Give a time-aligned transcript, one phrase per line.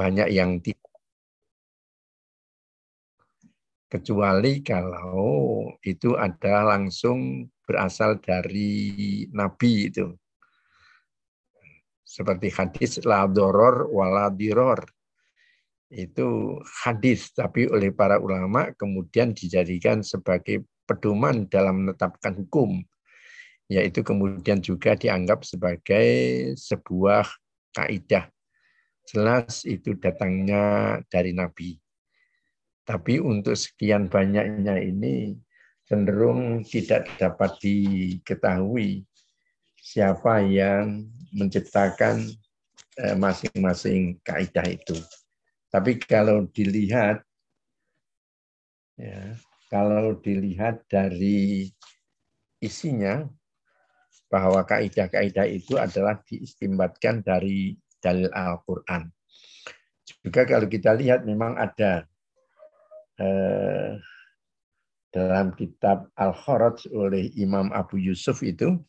[0.00, 0.80] banyak yang tidak
[3.92, 10.08] kecuali kalau itu adalah langsung berasal dari Nabi itu.
[12.00, 14.80] Seperti hadis la doror wala diror.
[15.90, 22.78] Itu hadis, tapi oleh para ulama kemudian dijadikan sebagai pedoman dalam menetapkan hukum.
[23.68, 26.08] Yaitu kemudian juga dianggap sebagai
[26.58, 27.26] sebuah
[27.74, 28.26] kaidah.
[29.10, 31.74] Jelas itu datangnya dari Nabi.
[32.86, 35.34] Tapi untuk sekian banyaknya ini
[35.82, 39.02] cenderung tidak dapat diketahui
[39.82, 42.22] siapa yang menciptakan
[43.02, 44.94] eh, masing-masing kaidah itu.
[45.70, 47.22] Tapi kalau dilihat,
[48.94, 49.34] ya,
[49.66, 51.66] kalau dilihat dari
[52.62, 53.26] isinya,
[54.30, 59.12] bahwa kaidah-kaidah itu adalah diistimbatkan dari dalil Al-Quran.
[60.20, 62.04] Juga kalau kita lihat memang ada
[63.20, 64.00] eh,
[65.10, 68.80] dalam kitab Al-Kharaj oleh Imam Abu Yusuf itu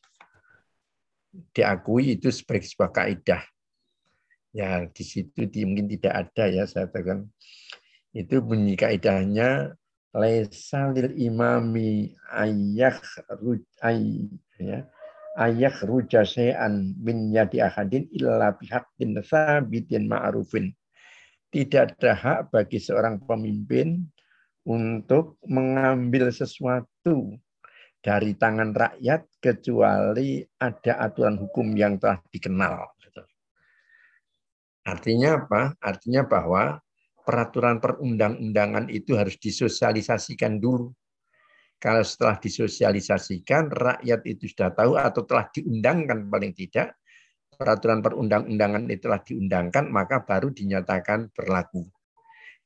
[1.56, 3.44] diakui itu sebagai sebuah kaidah.
[4.52, 7.28] Ya, di situ mungkin tidak ada ya saya katakan.
[8.12, 9.72] Itu bunyi kaidahnya
[10.12, 13.00] laisa lil imami ayyak
[13.80, 14.28] ay
[14.60, 14.84] ya
[15.38, 20.72] ayyak rujasean min yadi ahadin illa bihaqqin sabitin ma'rufin.
[21.52, 24.08] Tidak ada hak bagi seorang pemimpin
[24.64, 27.36] untuk mengambil sesuatu
[28.02, 32.88] dari tangan rakyat kecuali ada aturan hukum yang telah dikenal.
[34.82, 35.78] Artinya apa?
[35.78, 36.82] Artinya bahwa
[37.22, 40.90] peraturan perundang-undangan itu harus disosialisasikan dulu.
[41.82, 46.94] Kalau setelah disosialisasikan, rakyat itu sudah tahu atau telah diundangkan paling tidak,
[47.58, 51.90] peraturan perundang-undangan itu telah diundangkan, maka baru dinyatakan berlaku.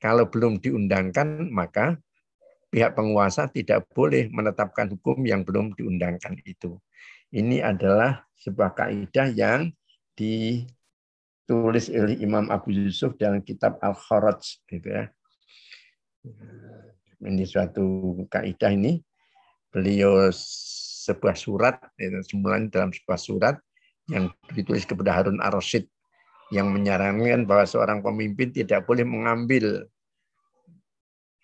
[0.03, 1.95] Kalau belum diundangkan, maka
[2.67, 6.75] pihak penguasa tidak boleh menetapkan hukum yang belum diundangkan itu.
[7.31, 9.71] Ini adalah sebuah kaidah yang
[10.19, 15.07] ditulis oleh Imam Abu Yusuf dalam kitab Al-Kharaj gitu ya.
[17.21, 18.99] Ini suatu kaidah ini
[19.71, 20.31] beliau
[21.05, 23.55] sebuah surat itu semula dalam sebuah surat
[24.11, 25.87] yang ditulis kepada Harun Ar-Rasyid
[26.53, 29.89] yang menyarankan bahwa seorang pemimpin tidak boleh mengambil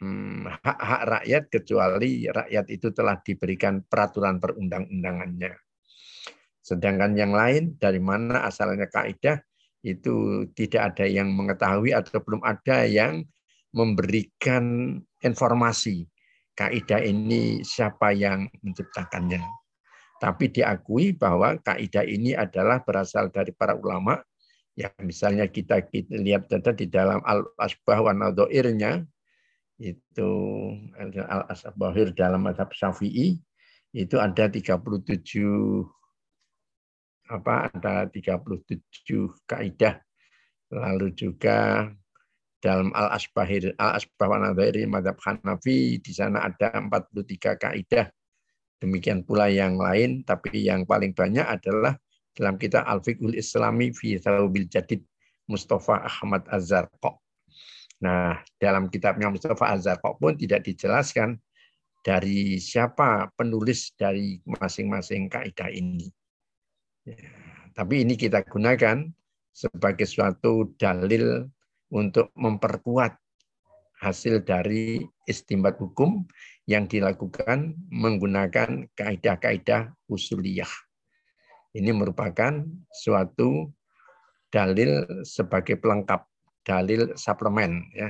[0.01, 5.53] Hmm, hak-hak rakyat kecuali rakyat itu telah diberikan peraturan perundang-undangannya.
[6.57, 9.37] Sedangkan yang lain dari mana asalnya kaidah
[9.85, 13.21] itu tidak ada yang mengetahui atau belum ada yang
[13.71, 16.07] memberikan informasi
[16.55, 19.41] kaidah ini siapa yang menciptakannya.
[20.21, 24.21] Tapi diakui bahwa kaidah ini adalah berasal dari para ulama.
[24.77, 29.03] Ya, misalnya kita, kita lihat di dalam Al-Asbah wa Nadhairnya
[29.81, 30.31] itu
[31.17, 33.41] Al-Asbahir dalam madhab Syafi'i
[33.91, 34.79] itu ada 37
[37.31, 39.99] apa ada 37 kaidah
[40.71, 41.89] lalu juga
[42.61, 48.07] dalam Al Asbahir Al Asbah dari madhab Hanafi di sana ada 43 kaidah
[48.77, 51.97] demikian pula yang lain tapi yang paling banyak adalah
[52.37, 55.01] dalam kita Al Fiqhul Islami fi Thawbil Jadid
[55.49, 57.17] Mustafa Ahmad Azharqa
[58.01, 61.37] Nah, dalam kitabnya Mustafa Azhar pun tidak dijelaskan
[62.01, 66.09] dari siapa penulis dari masing-masing kaidah ini.
[67.05, 67.29] Ya,
[67.77, 69.05] tapi ini kita gunakan
[69.53, 71.45] sebagai suatu dalil
[71.91, 73.19] untuk memperkuat
[74.01, 76.25] hasil dari istimbat hukum
[76.65, 80.71] yang dilakukan menggunakan kaidah-kaidah usuliyah.
[81.71, 83.69] Ini merupakan suatu
[84.51, 86.27] dalil sebagai pelengkap
[86.65, 88.09] dalil suplemen ya.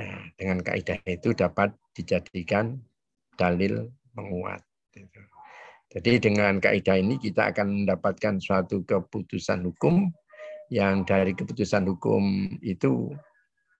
[0.00, 2.78] Nah, dengan kaidah itu dapat dijadikan
[3.36, 4.62] dalil menguat.
[4.90, 5.20] Gitu.
[5.90, 10.10] Jadi dengan kaidah ini kita akan mendapatkan suatu keputusan hukum
[10.70, 13.10] yang dari keputusan hukum itu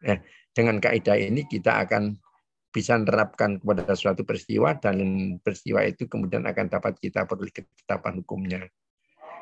[0.03, 0.19] eh,
[0.51, 2.19] dengan kaidah ini kita akan
[2.71, 4.99] bisa menerapkan kepada suatu peristiwa dan
[5.43, 8.63] peristiwa itu kemudian akan dapat kita peroleh ketetapan hukumnya.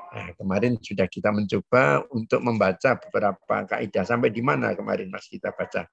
[0.08, 4.08] Nah, kemarin sudah kita mencoba untuk membaca beberapa kaidah.
[4.08, 5.84] Sampai di mana kemarin Mas kita baca?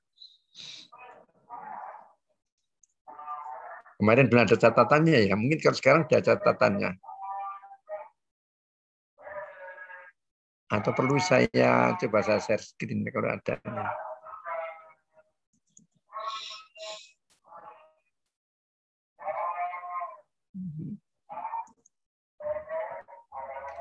[4.00, 5.36] Kemarin belum ada catatannya ya.
[5.36, 6.96] Mungkin kalau sekarang ada catatannya.
[10.65, 13.56] Atau perlu saya coba saya share screen kalau ada.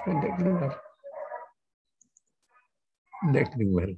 [0.04, 0.72] Tidak keluar.
[3.24, 3.88] Tidak keluar.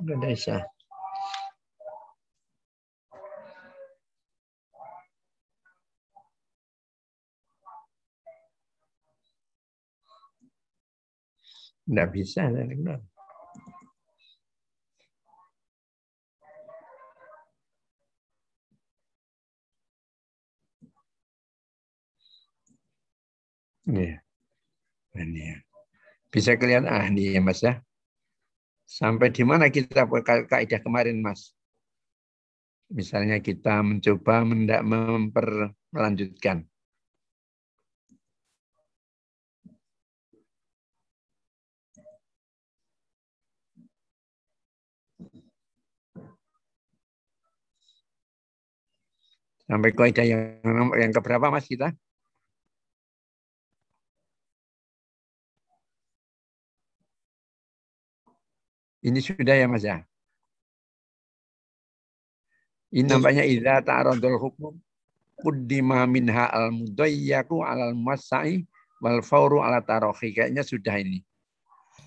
[0.00, 0.62] Indonesia.
[11.90, 12.46] Tidak bisa.
[23.90, 24.22] Iya.
[25.18, 25.58] Ini ya.
[26.30, 27.82] Bisa kelihatan ah ini ya Mas ya.
[28.86, 30.06] Sampai di mana kita
[30.46, 31.50] kaidah kemarin Mas?
[32.90, 35.74] Misalnya kita mencoba mendak memper
[49.70, 50.58] Sampai kaidah yang
[50.98, 51.94] yang keberapa Mas kita?
[59.06, 60.02] Ini sudah ya Mas ya?
[62.90, 64.74] Ini nampaknya idza ta'aradul hukum
[65.38, 68.66] kuddima minha al mudayyaku al masai
[68.98, 70.34] wal fauru ala tarohi.
[70.34, 71.22] Kayaknya sudah ini.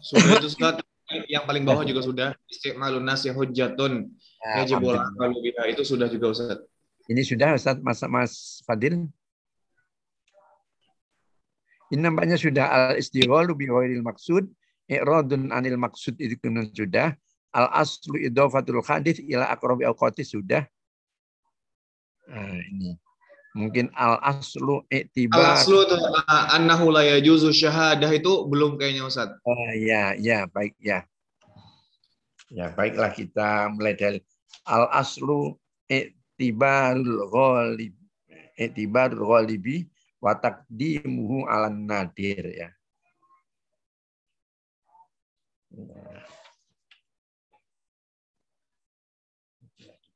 [0.03, 0.83] Sudah itu Ustaz.
[1.31, 2.29] Yang paling bawah juga sudah.
[2.51, 4.11] Istiqmalun nasi hujjatun.
[4.43, 4.99] Yajibul
[5.71, 6.59] Itu sudah juga Ustaz.
[7.11, 8.33] Ini sudah Ustaz Mas, Mas
[8.63, 9.03] Fadil.
[11.91, 13.67] Ini nampaknya sudah al istighalu bi
[13.99, 14.47] maksud
[14.87, 16.39] i'radun anil maksud itu
[16.71, 17.11] sudah.
[17.53, 20.65] Al aslu idhafatul hadis ila aqrabi awqati sudah.
[22.25, 22.97] Nah, ini.
[23.53, 25.37] Mungkin al aslu i'tibar.
[25.37, 25.95] Al aslu itu
[26.49, 29.29] annahu la yajuzu syahadah itu belum kayaknya Ustaz.
[29.45, 31.05] Oh ya, ya, baik ya.
[32.49, 34.17] Ya, baiklah kita mulai dari
[34.65, 35.53] al aslu
[36.33, 37.93] i'tibarul ghalib
[38.57, 39.85] i'tibarul ghalibi
[40.17, 42.69] wa taqdimuhu 'alan nadir ya.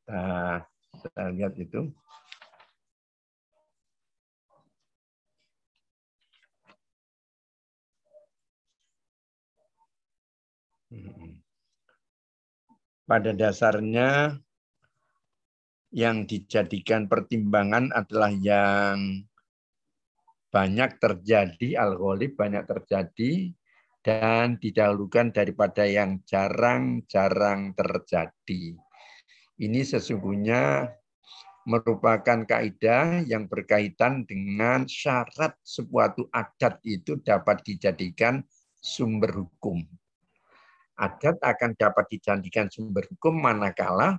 [0.07, 0.65] Kita,
[1.05, 1.93] kita lihat itu.
[13.07, 14.35] Pada dasarnya
[15.91, 19.23] yang dijadikan pertimbangan adalah yang
[20.51, 23.51] banyak terjadi, al banyak terjadi,
[24.03, 28.79] dan didahulukan daripada yang jarang-jarang terjadi.
[29.57, 30.87] Ini sesungguhnya
[31.67, 38.39] merupakan kaidah yang berkaitan dengan syarat suatu adat itu dapat dijadikan
[38.79, 39.83] sumber hukum.
[40.95, 44.15] Adat akan dapat dijadikan sumber hukum manakala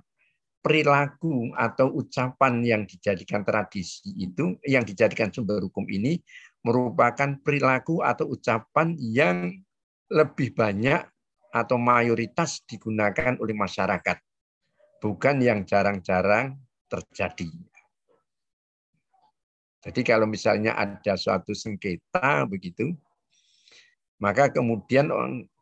[0.59, 6.19] perilaku atau ucapan yang dijadikan tradisi itu, yang dijadikan sumber hukum ini
[6.63, 9.55] merupakan perilaku atau ucapan yang
[10.11, 10.99] lebih banyak
[11.49, 14.17] atau mayoritas digunakan oleh masyarakat,
[14.99, 16.59] bukan yang jarang-jarang
[16.91, 17.49] terjadi.
[19.79, 22.91] Jadi kalau misalnya ada suatu sengketa begitu,
[24.19, 25.07] maka kemudian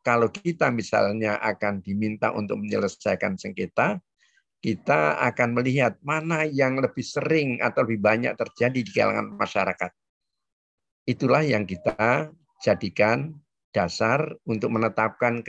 [0.01, 4.01] kalau kita misalnya akan diminta untuk menyelesaikan sengketa,
[4.57, 9.91] kita akan melihat mana yang lebih sering atau lebih banyak terjadi di kalangan masyarakat.
[11.07, 13.37] Itulah yang kita jadikan
[13.69, 15.45] dasar untuk menetapkan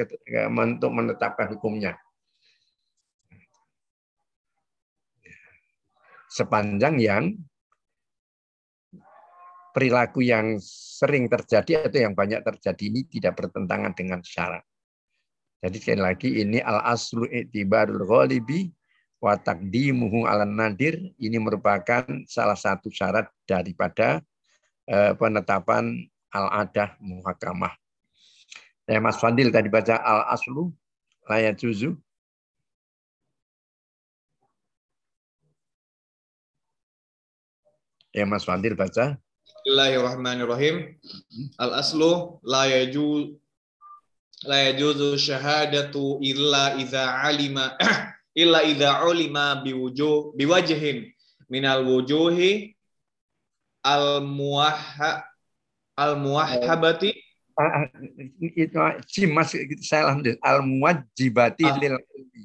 [0.53, 1.97] untuk menetapkan hukumnya.
[6.29, 7.25] Sepanjang yang
[9.73, 14.63] perilaku yang sering terjadi atau yang banyak terjadi ini tidak bertentangan dengan syarat.
[15.59, 18.71] Jadi sekali lagi ini al aslu i'tibarul ghalibi
[19.19, 24.23] wa taqdimuhu ala nadir ini merupakan salah satu syarat daripada
[24.87, 27.75] eh, penetapan al-adah muhakamah.
[28.89, 30.73] Ya, Mas Fadil tadi baca al-aslu
[31.29, 31.99] layat juzu.
[38.17, 39.21] Ya, Mas Fadil baca.
[39.45, 40.97] Bismillahirrahmanirrahim.
[41.61, 43.37] Al-aslu la yaju
[44.47, 47.75] la yajuzu syahadatu illa idza alima
[48.39, 51.11] illa idza ulima biwujuh biwajhin.
[51.51, 52.77] Minal wujuhi
[53.83, 55.25] al muwahha
[55.97, 57.11] al muwahhabati
[58.55, 58.79] itu
[59.11, 59.51] cimas
[59.83, 61.75] saya alhamdulillah al muwajibati ah.
[61.81, 62.45] lil ilmi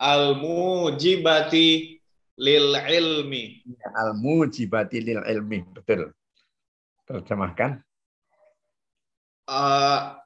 [0.00, 2.00] al mujibati
[2.38, 6.14] lil ilmi ya, al mujibati lil ilmi betul.
[7.04, 7.84] Terjemahkan.
[9.44, 10.16] Uh,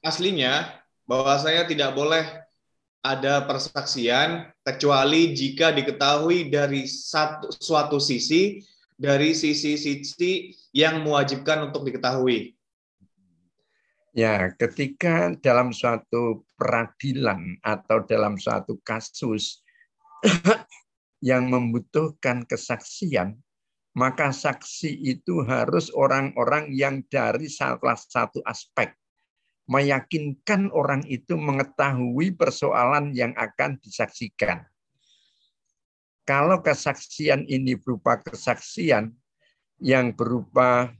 [0.00, 2.24] aslinya bahwa saya tidak boleh
[3.06, 8.58] ada persaksian kecuali jika diketahui dari satu suatu sisi
[8.96, 12.56] dari sisi-sisi yang mewajibkan untuk diketahui.
[14.16, 19.60] Ya, ketika dalam suatu peradilan atau dalam suatu kasus
[21.28, 23.36] yang membutuhkan kesaksian,
[23.92, 28.96] maka saksi itu harus orang-orang yang dari salah satu aspek
[29.66, 34.62] meyakinkan orang itu mengetahui persoalan yang akan disaksikan.
[36.26, 39.14] Kalau kesaksian ini berupa kesaksian
[39.78, 40.90] yang berupa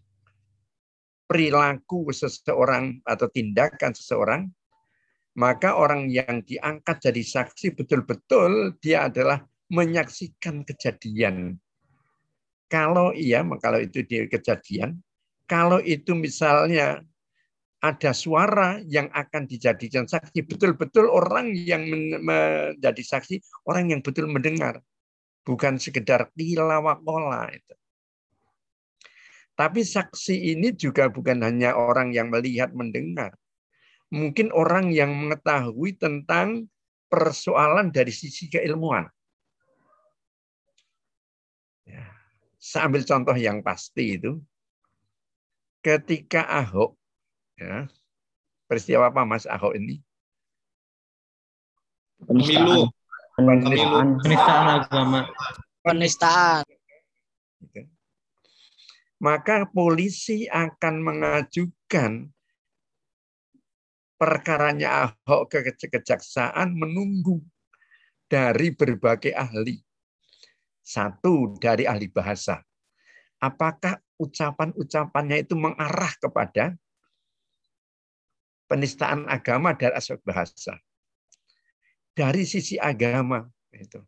[1.26, 4.42] perilaku seseorang atau tindakan seseorang,
[5.34, 11.58] maka orang yang diangkat jadi saksi betul-betul dia adalah menyaksikan kejadian
[12.66, 14.98] kalau iya, kalau itu di kejadian,
[15.46, 16.98] kalau itu misalnya
[17.86, 21.86] ada suara yang akan dijadikan saksi, betul-betul orang yang
[22.18, 23.38] menjadi saksi,
[23.70, 24.82] orang yang betul mendengar.
[25.46, 27.74] Bukan sekedar tilawakola itu.
[29.54, 33.32] Tapi saksi ini juga bukan hanya orang yang melihat mendengar.
[34.10, 36.66] Mungkin orang yang mengetahui tentang
[37.06, 39.06] persoalan dari sisi keilmuan.
[42.66, 44.42] Saya ambil contoh yang pasti itu.
[45.78, 46.98] Ketika Ahok,
[47.56, 47.88] ya,
[48.68, 50.00] peristiwa apa Mas Ahok ini?
[52.24, 52.88] Pemilu.
[53.36, 54.16] Penistaan.
[54.24, 55.20] Penistaan agama.
[55.84, 56.64] Penistaan.
[57.60, 57.84] Gitu.
[59.20, 62.32] Maka polisi akan mengajukan
[64.16, 67.44] perkaranya Ahok ke kejaksaan menunggu
[68.24, 69.76] dari berbagai ahli.
[70.80, 72.64] Satu dari ahli bahasa.
[73.36, 76.72] Apakah ucapan-ucapannya itu mengarah kepada
[78.66, 80.78] penistaan agama dari aspek bahasa?
[82.12, 84.02] Dari sisi agama itu.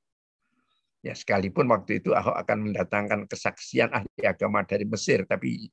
[0.99, 5.71] Ya sekalipun waktu itu Ahok akan mendatangkan kesaksian ahli agama dari Mesir, tapi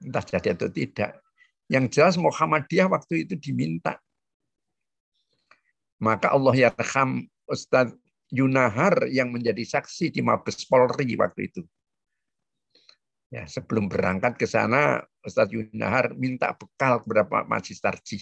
[0.00, 1.20] entah jadi atau tidak.
[1.68, 4.00] Yang jelas Muhammadiyah waktu itu diminta.
[6.00, 7.96] Maka Allah yarham Ustadz
[8.32, 11.62] Yunahar yang menjadi saksi di Mabes Polri waktu itu.
[13.28, 18.20] Ya, sebelum berangkat ke sana, Ustadz Yunahar minta bekal kepada Pak Majis Tarji.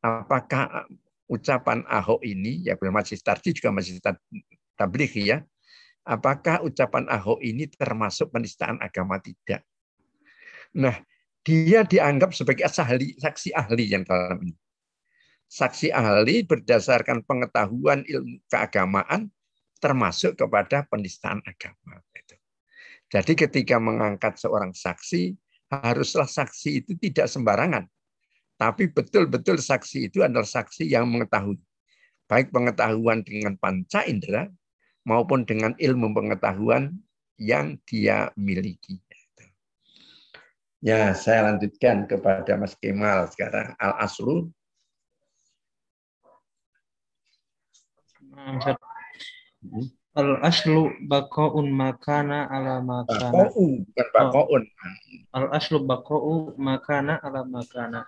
[0.00, 0.88] Apakah
[1.28, 4.00] ucapan Ahok ini, ya Majis Tarji juga masih
[4.76, 5.44] tabligh ya,
[6.04, 9.64] apakah ucapan Ahok ini termasuk penistaan agama tidak?
[10.76, 11.00] Nah,
[11.44, 14.56] dia dianggap sebagai ahli, saksi ahli yang dalam ini
[15.54, 19.30] saksi ahli berdasarkan pengetahuan ilmu keagamaan
[19.78, 22.02] termasuk kepada penistaan agama.
[23.12, 25.36] Jadi ketika mengangkat seorang saksi,
[25.82, 27.88] haruslah saksi itu tidak sembarangan.
[28.54, 31.58] Tapi betul-betul saksi itu adalah saksi yang mengetahui.
[32.30, 34.46] Baik pengetahuan dengan panca indera
[35.02, 36.94] maupun dengan ilmu pengetahuan
[37.36, 39.02] yang dia miliki.
[40.84, 43.72] Ya, saya lanjutkan kepada Mas Kemal sekarang.
[43.80, 44.52] Al-Aslu
[49.64, 50.03] Hmm.
[50.14, 53.34] Al aslu bakoun makana ala makana.
[53.34, 54.62] Bakoun, bukan bakoun.
[54.62, 55.36] Oh.
[55.36, 58.06] Al aslu bakou makana ala makana.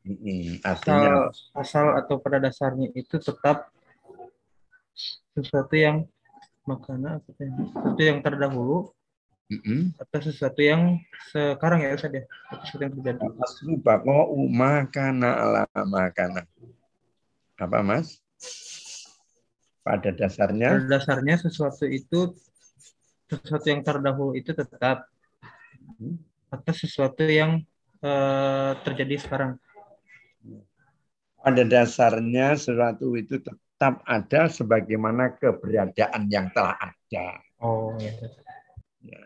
[0.00, 3.68] Hmm, artinya asal, asal atau pada dasarnya itu tetap
[5.36, 6.08] sesuatu yang
[6.64, 8.92] makana sesuatu yang terdahulu
[9.50, 9.96] mm-hmm.
[9.98, 11.00] atau sesuatu yang
[11.32, 12.26] sekarang ya saja ya
[12.62, 16.46] sesuatu yang terjadi aslu bakou makana ala makana
[17.58, 18.20] apa mas
[19.90, 22.30] pada dasarnya pada dasarnya sesuatu itu
[23.26, 25.10] sesuatu yang terdahulu itu tetap
[25.98, 26.14] hmm.
[26.54, 27.66] atau sesuatu yang
[28.06, 29.58] uh, terjadi sekarang
[31.40, 37.40] pada dasarnya sesuatu itu tetap ada sebagaimana keberadaan yang telah ada.
[37.64, 38.12] Oh ya.
[39.00, 39.24] Ya,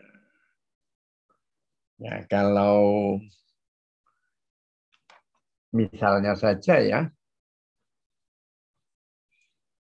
[1.99, 3.19] ya kalau
[5.75, 7.11] misalnya saja ya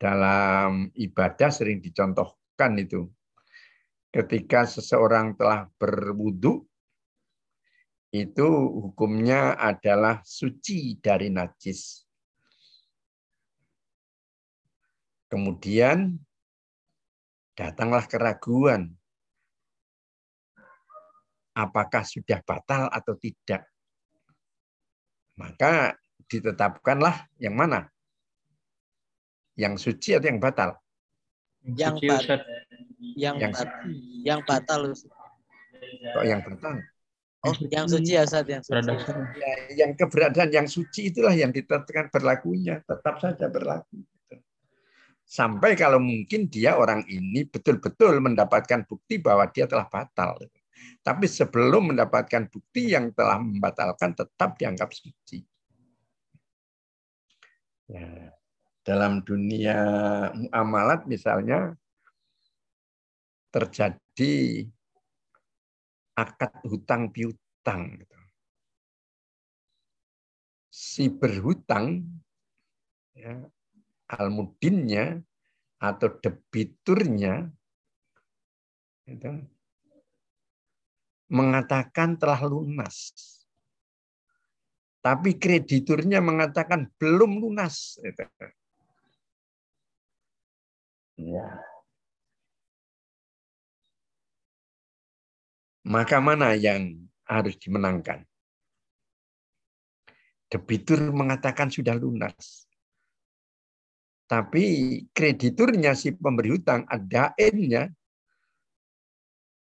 [0.04, 3.08] dalam ibadah sering dicontohkan itu.
[4.12, 6.60] Ketika seseorang telah berwudu,
[8.12, 8.46] itu
[8.84, 12.04] hukumnya adalah suci dari najis.
[15.32, 16.14] Kemudian
[17.56, 18.92] datanglah keraguan.
[21.56, 23.66] Apakah sudah batal atau tidak?
[25.34, 25.96] Maka
[26.28, 27.93] ditetapkanlah yang mana?
[29.54, 30.70] Yang suci atau yang batal?
[31.64, 32.40] Yang batal.
[33.14, 33.68] Yang, yang, batal.
[34.26, 34.80] yang batal.
[36.14, 36.74] Kok yang batal?
[37.44, 38.88] Oh, yang suci ya Ustaz, yang suci.
[39.36, 39.52] Ya,
[39.84, 44.00] yang keberadaan yang suci itulah yang ditetapkan berlakunya, tetap saja berlaku.
[45.24, 50.40] Sampai kalau mungkin dia orang ini betul-betul mendapatkan bukti bahwa dia telah batal.
[51.04, 55.44] Tapi sebelum mendapatkan bukti yang telah membatalkan tetap dianggap suci.
[57.92, 58.32] Ya.
[58.84, 59.80] Dalam dunia
[60.36, 61.72] muamalat misalnya
[63.48, 64.68] terjadi
[66.12, 67.96] akad hutang piutang.
[67.96, 68.18] Gitu.
[70.68, 72.04] Si berhutang,
[73.16, 73.40] ya,
[74.10, 75.22] almudinnya
[75.80, 77.48] atau debiturnya
[79.08, 79.32] itu,
[81.32, 83.16] mengatakan telah lunas.
[85.04, 88.00] Tapi krediturnya mengatakan belum lunas.
[91.14, 91.62] Ya.
[95.84, 98.24] Maka mana yang harus dimenangkan?
[100.50, 102.66] Debitur mengatakan sudah lunas.
[104.24, 104.64] Tapi
[105.12, 107.92] krediturnya si pemberi hutang, ada nya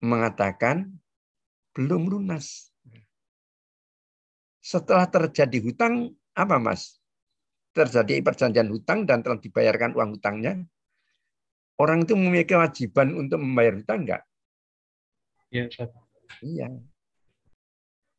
[0.05, 0.93] mengatakan
[1.73, 2.69] belum lunas.
[4.61, 7.01] Setelah terjadi hutang, apa Mas?
[7.73, 10.61] Terjadi perjanjian hutang dan telah dibayarkan uang hutangnya.
[11.81, 14.23] Orang itu memiliki kewajiban untuk membayar hutang enggak?
[15.49, 15.65] Iya,
[16.45, 16.69] Iya.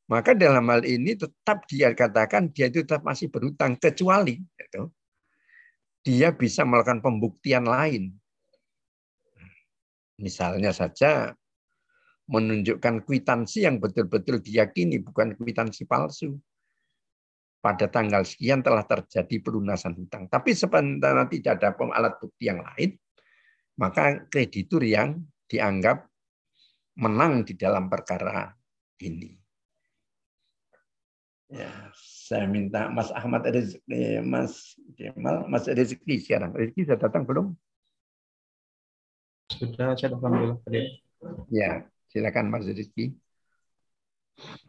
[0.10, 4.84] Maka dalam hal ini tetap dia katakan dia itu tetap masih berhutang kecuali itu,
[6.01, 8.12] dia bisa melakukan pembuktian lain.
[10.20, 11.32] Misalnya saja
[12.27, 16.36] menunjukkan kwitansi yang betul-betul diyakini, bukan kwitansi palsu.
[17.62, 20.25] Pada tanggal sekian telah terjadi pelunasan hutang.
[20.25, 22.98] Tapi sebenarnya tidak ada alat bukti yang lain,
[23.82, 26.06] maka kreditur yang dianggap
[27.02, 28.54] menang di dalam perkara
[29.02, 29.34] ini.
[31.50, 36.54] Ya, saya minta Mas Ahmad Rizki, Mas Kemal, Mas Rizki sekarang.
[36.54, 37.58] Rizki sudah datang belum?
[39.52, 40.56] Sudah, saya datang dulu.
[41.52, 43.16] Ya, Silakan Mas Rizki.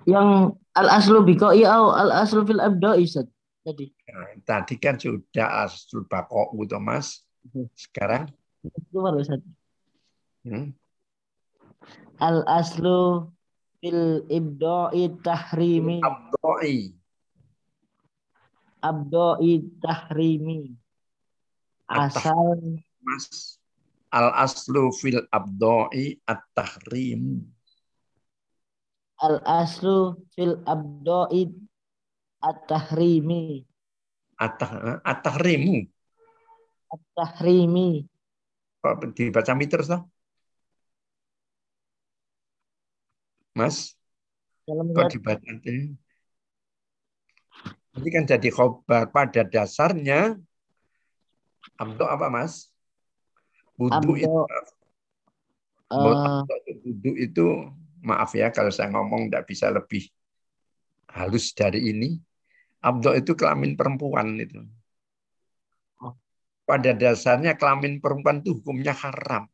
[0.07, 3.27] Yang al aslu biko ya al aslu fil abda isat
[3.63, 3.91] tadi.
[4.11, 7.27] Nah, tadi kan sudah aslu bako gitu Mas.
[7.75, 8.31] Sekarang
[8.63, 9.51] itu baru satu.
[10.47, 10.75] Hmm?
[12.23, 13.31] Al aslu
[13.83, 15.99] fil ibda'i tahrimi.
[16.03, 16.95] Abdoi.
[18.83, 20.79] Abda'i tahrimi.
[21.91, 23.59] Asal Mas
[24.13, 27.49] Al aslu fil abdoi at-tahrim.
[29.25, 31.49] Al aslu fil abdoi
[32.45, 33.65] at-tahrimi.
[34.37, 35.89] At-tahrimu.
[36.93, 38.05] At-tahrimi.
[38.05, 38.12] Kok
[39.15, 40.03] dibaca terus toh?
[43.55, 43.95] Mas?
[44.67, 45.95] Kok dibaca ini?
[47.93, 50.41] Ini kan jadi khobar pada dasarnya
[51.77, 52.73] abdo apa mas?
[53.77, 54.41] Wudhu itu,
[55.93, 56.45] uh,
[57.21, 57.47] itu
[58.01, 60.09] maaf ya kalau saya ngomong tidak bisa lebih
[61.13, 62.17] halus dari ini.
[62.83, 64.59] Abdo itu kelamin perempuan itu.
[66.63, 69.51] Pada dasarnya kelamin perempuan itu hukumnya haram.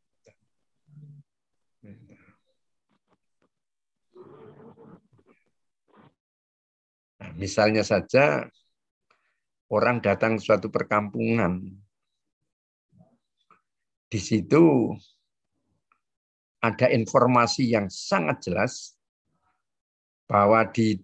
[7.18, 8.46] Nah, misalnya saja
[9.72, 11.64] orang datang suatu perkampungan,
[14.08, 14.94] di situ
[16.64, 18.96] ada informasi yang sangat jelas
[20.28, 21.00] bahwa di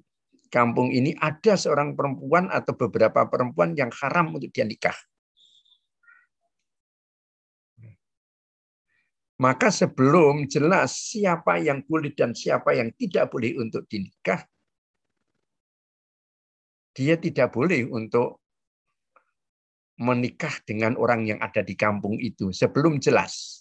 [0.52, 4.94] kampung ini ada seorang perempuan atau beberapa perempuan yang haram untuk dia nikah.
[9.44, 14.40] Maka sebelum jelas siapa yang boleh dan siapa yang tidak boleh untuk dinikah,
[16.96, 18.40] dia tidak boleh untuk
[20.00, 23.60] menikah dengan orang yang ada di kampung itu sebelum jelas.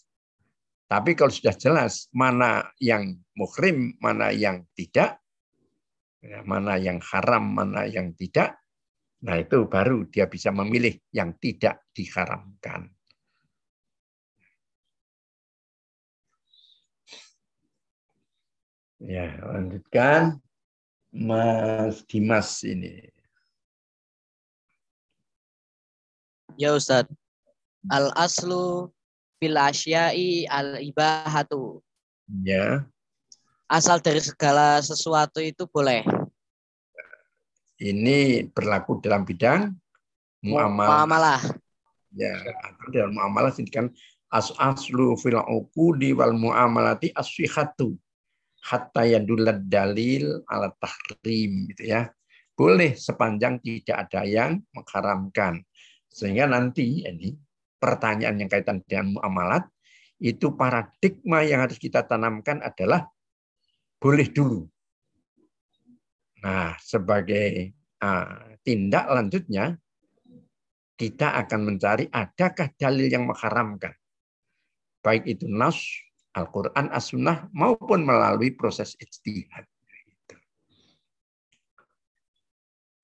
[0.88, 5.20] Tapi kalau sudah jelas mana yang muhrim, mana yang tidak,
[6.24, 8.56] ya, mana yang haram, mana yang tidak,
[9.20, 12.93] nah itu baru dia bisa memilih yang tidak diharamkan.
[19.04, 20.40] Ya, lanjutkan
[21.12, 23.12] Mas Dimas ini.
[26.56, 27.12] Ya Ustaz.
[27.92, 28.88] Al aslu
[29.44, 31.84] fil asyai al ibahatu.
[32.48, 32.88] Ya.
[33.68, 36.08] Asal dari segala sesuatu itu boleh.
[37.76, 39.76] Ini berlaku dalam bidang
[40.40, 41.04] muamalah.
[41.04, 41.42] muamalah.
[42.16, 42.40] Ya,
[42.88, 43.92] dalam muamalah ini kan
[44.32, 48.00] as aslu fil uqudi wal muamalati asfihatu
[48.64, 52.08] hatta yadulad dalil ala tahrim gitu ya.
[52.54, 55.66] Boleh sepanjang tidak ada yang mengharamkan.
[56.08, 57.34] Sehingga nanti ini
[57.82, 59.68] pertanyaan yang kaitan dengan muamalat
[60.24, 63.10] itu paradigma yang harus kita tanamkan adalah
[64.00, 64.64] boleh dulu.
[66.44, 69.76] Nah, sebagai uh, tindak lanjutnya
[70.94, 73.92] kita akan mencari adakah dalil yang mengharamkan.
[75.04, 75.80] Baik itu nas,
[76.34, 79.70] Al-Quran, As-Sunnah, maupun melalui proses ijtihad.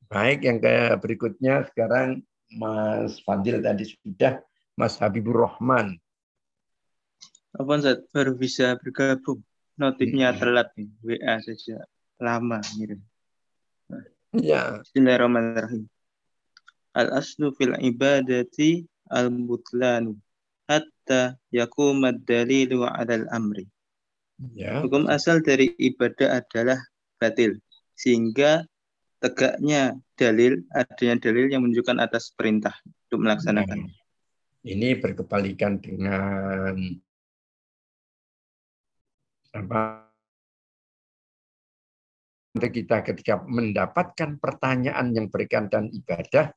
[0.10, 4.42] Baik, yang ke berikutnya sekarang Mas Fadil tadi sudah,
[4.74, 6.02] Mas Habibur Rahman.
[7.54, 9.46] Apa Zat, baru bisa bergabung.
[9.78, 10.40] Notifnya hmm.
[10.42, 11.86] telat nih, WA saja
[12.18, 13.00] lama ngirim.
[14.34, 14.82] Ya.
[14.82, 15.86] Bismillahirrahmanirrahim.
[16.98, 20.18] Al-aslu fil ibadati al-butlanu
[20.70, 23.66] hatta yakumad dalilu al amri.
[24.54, 24.86] Ya.
[24.86, 26.80] Hukum asal dari ibadah adalah
[27.18, 27.60] batil
[27.98, 28.64] sehingga
[29.20, 32.72] tegaknya dalil, adanya dalil yang menunjukkan atas perintah
[33.10, 33.84] untuk melaksanakan.
[33.84, 33.92] Nah,
[34.64, 36.80] ini berkebalikan dengan
[39.50, 40.08] apa
[42.56, 46.56] kita ketika mendapatkan pertanyaan yang berkaitan ibadah,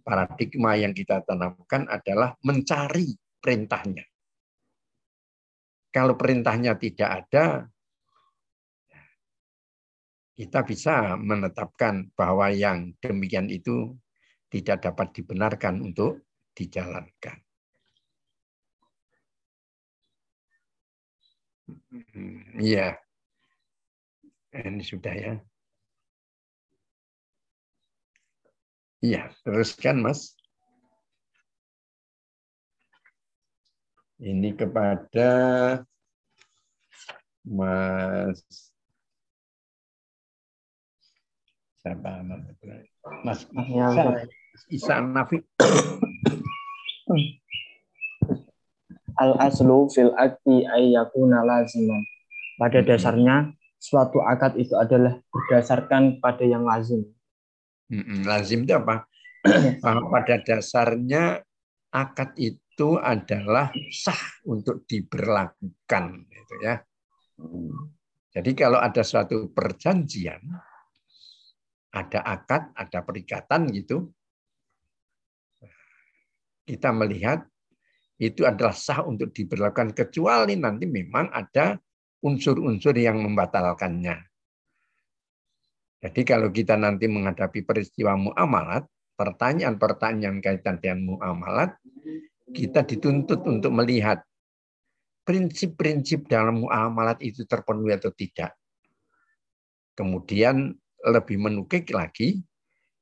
[0.00, 4.04] paradigma yang kita tanamkan adalah mencari perintahnya.
[5.90, 7.66] Kalau perintahnya tidak ada,
[10.38, 13.98] kita bisa menetapkan bahwa yang demikian itu
[14.48, 16.24] tidak dapat dibenarkan untuk
[16.54, 17.36] dijalankan.
[22.58, 22.98] Iya.
[24.50, 25.34] Ini sudah ya.
[29.00, 30.39] Iya, teruskan Mas.
[34.20, 35.32] Ini kepada
[37.48, 38.44] Mas
[41.80, 42.20] siapa
[43.24, 44.12] Mas Isa,
[44.68, 45.40] Isa Nafi.
[49.16, 52.04] Al aslu fil akti ayyakuna laziman.
[52.60, 57.08] Pada dasarnya suatu akad itu adalah berdasarkan pada yang lazim.
[58.28, 59.08] Lazim itu apa?
[60.12, 61.40] Pada dasarnya
[61.88, 62.59] akad itu
[62.96, 66.80] adalah sah untuk diberlakukan, gitu ya.
[68.30, 70.38] Jadi kalau ada suatu perjanjian,
[71.90, 74.08] ada akad, ada perikatan gitu.
[76.62, 77.42] Kita melihat
[78.20, 81.74] itu adalah sah untuk diberlakukan kecuali nanti memang ada
[82.22, 84.16] unsur-unsur yang membatalkannya.
[86.00, 88.88] Jadi kalau kita nanti menghadapi peristiwa muamalat,
[89.20, 91.76] pertanyaan-pertanyaan kaitan dengan muamalat,
[92.50, 94.22] kita dituntut untuk melihat
[95.24, 98.56] prinsip-prinsip dalam muamalat itu terpenuhi atau tidak.
[99.94, 100.74] Kemudian
[101.06, 102.42] lebih menukik lagi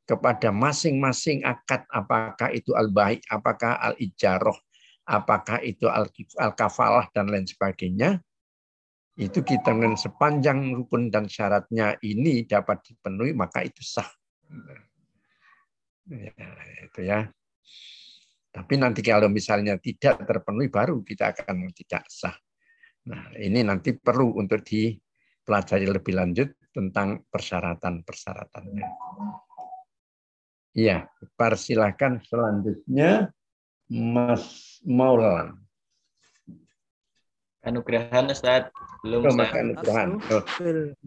[0.09, 4.57] kepada masing-masing akad apakah itu al-baik, apakah al-ijaroh,
[5.05, 5.89] apakah itu
[6.37, 8.21] al-kafalah dan lain sebagainya.
[9.19, 14.07] Itu kita dengan sepanjang rukun dan syaratnya ini dapat dipenuhi maka itu sah.
[16.07, 16.33] Ya,
[16.87, 17.27] itu ya.
[18.59, 22.35] Tapi nanti kalau misalnya tidak terpenuhi baru kita akan tidak sah.
[23.07, 28.87] Nah, ini nanti perlu untuk dipelajari lebih lanjut tentang persyaratan-persyaratannya.
[30.75, 31.07] Iya,
[31.38, 33.31] persilahkan selanjutnya
[33.87, 35.55] Mas Maulan.
[37.62, 38.75] Kanugrahan Ustaz,
[39.07, 40.09] belum oh, Mas Kanugrahan.
[40.35, 40.42] Oh.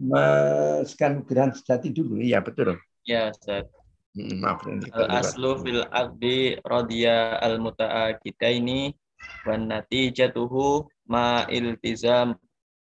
[0.00, 2.80] Mas Kanugrahan sejati dulu, iya betul.
[3.04, 3.68] Ya Ustaz.
[4.12, 4.68] Maaf.
[4.92, 8.92] Al aslu fil aqdi rodiya al muta'a kita ini
[9.48, 12.36] wan natijatuhu ma iltizam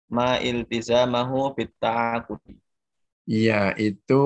[0.06, 2.54] ma iltizamahu bit ta'aqudi.
[3.26, 4.22] Iya, itu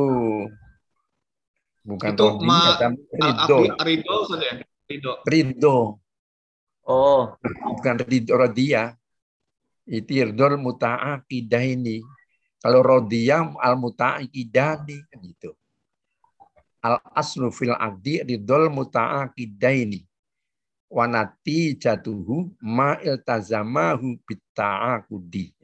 [1.88, 2.76] bukan itu Rodi, ma,
[3.16, 3.58] Ridho.
[3.80, 4.60] Ridho saja.
[4.84, 5.12] Ridho.
[5.24, 5.78] Ridho.
[6.84, 8.92] Oh, bukan Ridho Rodia.
[9.88, 12.04] Itu Ridho muta'aqidah ini.
[12.60, 15.56] Kalau Rodia al muta'aqidah ini kan gitu.
[16.80, 20.00] Al aslu fil aqdi ridho muta'aqidah ini.
[20.90, 25.54] Wanati jatuhu ma iltazamahu bitta'aqudi.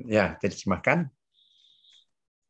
[0.00, 1.12] Ya, terjemahkan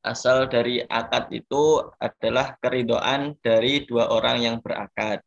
[0.00, 5.20] asal dari akad itu adalah keridoan dari dua orang yang berakad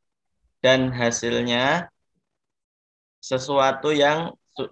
[0.66, 1.90] dan hasilnya
[3.22, 4.66] sesuatu yang su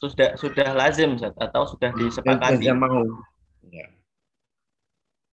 [0.00, 2.64] sudah sudah lazim atau sudah disepakati.
[3.70, 3.86] Ya.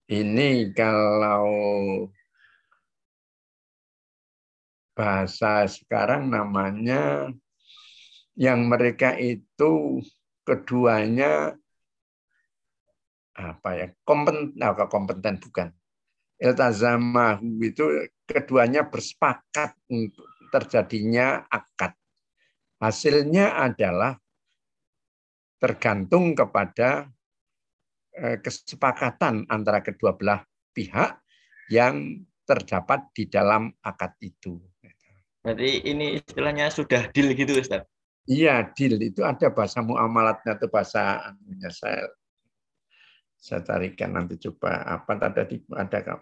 [0.08, 1.44] Ini kalau
[4.96, 7.28] bahasa sekarang namanya
[8.40, 10.00] yang mereka itu
[10.48, 11.60] keduanya
[13.36, 13.88] apa ya?
[14.08, 15.76] Kompeten nah, kompeten bukan.
[16.40, 21.92] Iltazamahu itu keduanya bersepakat untuk terjadinya akad.
[22.80, 24.16] Hasilnya adalah
[25.60, 27.10] tergantung kepada
[28.18, 30.42] kesepakatan antara kedua belah
[30.74, 31.22] pihak
[31.70, 34.58] yang terdapat di dalam akad itu.
[35.44, 37.84] Berarti ini istilahnya sudah deal gitu Ustaz?
[38.28, 42.04] Iya, deal itu ada bahasa muamalatnya atau bahasa anunya saya
[43.38, 46.20] saya carikan nanti coba apa tadi ada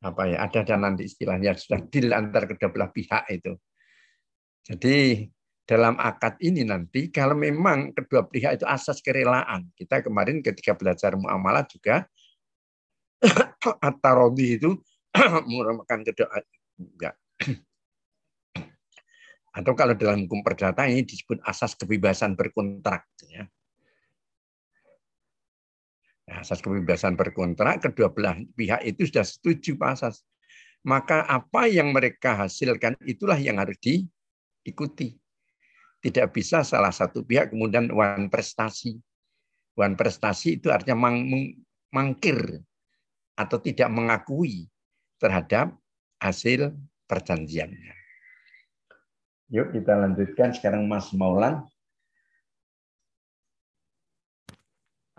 [0.00, 3.54] apa ya ada dan nanti istilahnya sudah deal antar kedua belah pihak itu.
[4.64, 5.28] Jadi
[5.70, 9.70] dalam akad ini nanti kalau memang kedua pihak itu asas kerelaan.
[9.78, 12.10] Kita kemarin ketika belajar muamalah juga
[13.86, 14.74] at-tarodi itu
[15.46, 16.42] merupakan kedua
[16.74, 17.14] enggak.
[19.62, 23.46] Atau kalau dalam hukum perdata ini disebut asas kebebasan berkontrak ya.
[26.26, 30.26] Asas kebebasan berkontrak kedua belah pihak itu sudah setuju asas.
[30.82, 35.19] Maka apa yang mereka hasilkan itulah yang harus diikuti.
[36.00, 38.96] Tidak bisa salah satu pihak kemudian wan prestasi.
[39.76, 41.28] Wan prestasi itu artinya mang,
[41.92, 42.64] mangkir
[43.36, 44.68] atau tidak mengakui
[45.20, 45.76] terhadap
[46.20, 46.72] hasil
[47.04, 47.96] perjanjiannya.
[49.50, 51.66] Yuk kita lanjutkan sekarang Mas Maulan.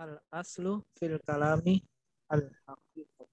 [0.01, 1.83] Al aslu fil kalami
[2.31, 3.29] al haqiqah.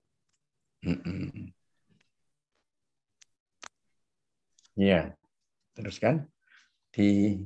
[4.78, 5.10] Ya,
[5.74, 6.30] teruskan
[6.92, 7.42] di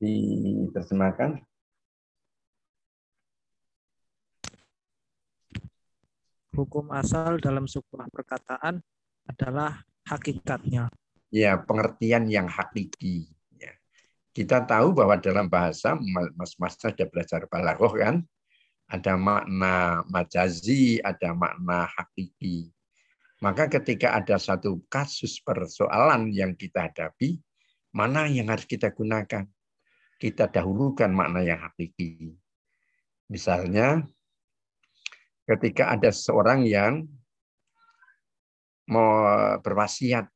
[0.00, 1.44] diterjemahkan.
[6.50, 8.82] Hukum asal dalam sebuah perkataan
[9.28, 10.90] adalah hakikatnya.
[11.30, 13.30] Ya, pengertian yang hakiki.
[13.54, 13.70] Ya.
[14.34, 15.94] Kita tahu bahwa dalam bahasa,
[16.34, 18.16] mas-mas sudah belajar balaghah kan,
[18.90, 22.74] ada makna majazi, ada makna hakiki.
[23.38, 27.38] Maka ketika ada satu kasus persoalan yang kita hadapi,
[27.90, 29.46] mana yang harus kita gunakan?
[30.20, 32.36] Kita dahulukan makna yang hakiki.
[33.30, 34.04] Misalnya,
[35.48, 37.08] ketika ada seorang yang
[38.90, 39.26] mau
[39.62, 40.28] berwasiat,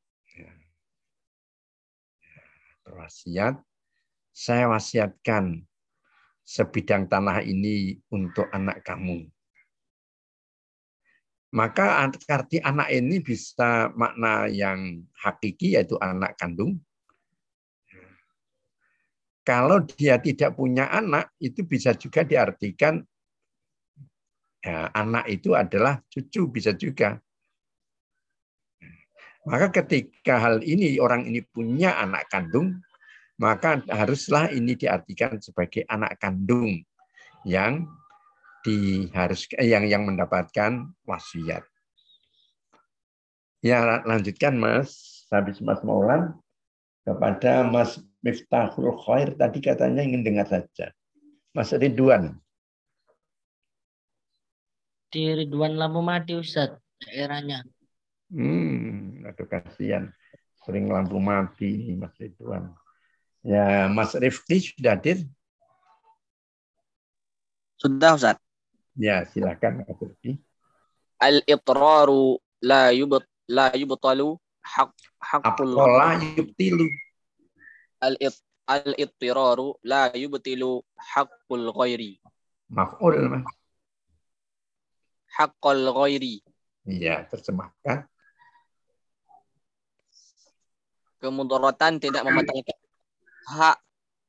[2.85, 3.59] berwasiat,
[4.35, 5.63] saya wasiatkan
[6.45, 9.25] sebidang tanah ini untuk anak kamu.
[11.55, 16.83] Maka arti anak ini bisa makna yang hakiki yaitu anak kandung.
[19.45, 22.97] Kalau dia tidak punya anak, itu bisa juga diartikan
[24.65, 27.21] ya, anak itu adalah cucu bisa juga.
[29.45, 32.81] Maka ketika hal ini orang ini punya anak kandung,
[33.37, 36.81] maka haruslah ini diartikan sebagai anak kandung
[37.45, 37.85] yang
[38.65, 41.61] di harus eh, yang yang mendapatkan wasiat.
[43.61, 46.33] Ya lanjutkan Mas, habis Mas Maulan
[47.05, 50.89] kepada Mas Miftahul Khair tadi katanya ingin dengar saja.
[51.53, 52.41] Mas Ridwan.
[55.13, 56.73] Di Ridwan lampu mati Ustaz,
[57.05, 57.61] daerahnya.
[58.33, 60.09] Hmm, aduh kasihan.
[60.65, 62.73] Sering lampu mati Mas Ridwan.
[63.45, 65.21] Ya, Mas Rifki sudah hadir?
[67.77, 68.41] Sudah, Ustaz.
[68.97, 70.41] Ya, silakan Mas Rifki.
[71.21, 74.33] Al-itraru la yubat la yubtalu
[74.65, 74.89] haq
[75.21, 76.89] haqqul la yubtilu.
[78.05, 78.37] Al-it
[78.69, 82.21] al-ittiraru la yubtilu haqqul ghairi.
[82.69, 83.45] Maf'ul, Mas.
[85.37, 86.41] Haqqul ghairi.
[86.85, 88.05] Iya, terjemahkan.
[91.17, 92.77] Kemudaratan tidak membatalkan
[93.49, 93.77] hak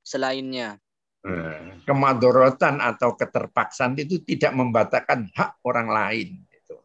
[0.00, 0.80] selainnya.
[1.26, 1.82] Hmm.
[1.82, 6.38] kemadorotan atau keterpaksaan itu tidak membatalkan hak orang lain.
[6.46, 6.78] Gitu.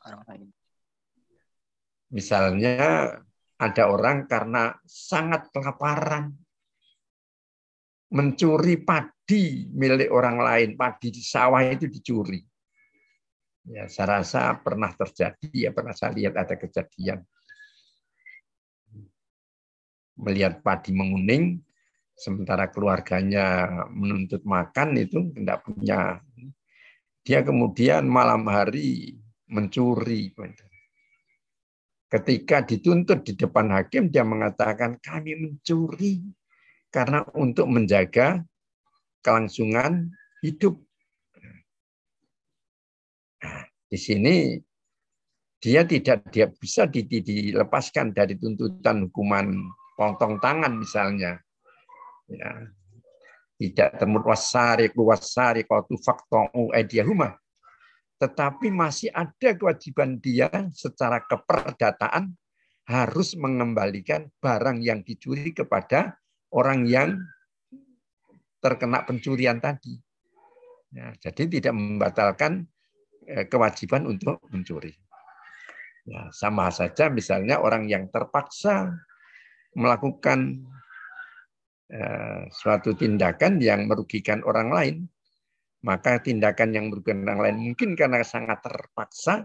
[0.00, 0.48] Orang lain.
[2.08, 3.12] Misalnya
[3.64, 6.28] ada orang karena sangat kelaparan
[8.12, 12.38] mencuri padi milik orang lain, padi di sawah itu dicuri.
[13.64, 17.24] Ya, saya rasa pernah terjadi ya pernah saya lihat ada kejadian.
[20.20, 21.58] Melihat padi menguning
[22.14, 26.20] sementara keluarganya menuntut makan itu tidak punya.
[27.24, 29.16] Dia kemudian malam hari
[29.48, 30.30] mencuri
[32.14, 36.22] ketika dituntut di depan hakim dia mengatakan kami mencuri
[36.94, 38.46] karena untuk menjaga
[39.18, 40.14] kelangsungan
[40.46, 40.78] hidup.
[43.42, 44.34] Nah, di sini
[45.58, 49.50] dia tidak dia bisa dilepaskan dari tuntutan hukuman
[49.98, 51.42] potong tangan misalnya.
[52.30, 52.70] Ya
[53.54, 57.38] tidak temut wasari wasari tu faktomu ediyahuma
[58.24, 62.32] tetapi masih ada kewajiban dia secara keperdataan
[62.88, 66.16] harus mengembalikan barang yang dicuri kepada
[66.48, 67.20] orang yang
[68.64, 70.00] terkena pencurian tadi.
[70.88, 72.64] Ya, jadi tidak membatalkan
[73.28, 74.96] eh, kewajiban untuk mencuri.
[76.08, 78.88] Ya, sama saja misalnya orang yang terpaksa
[79.76, 80.64] melakukan
[81.92, 84.96] eh, suatu tindakan yang merugikan orang lain,
[85.84, 89.44] maka tindakan yang merugikan orang lain mungkin karena sangat terpaksa,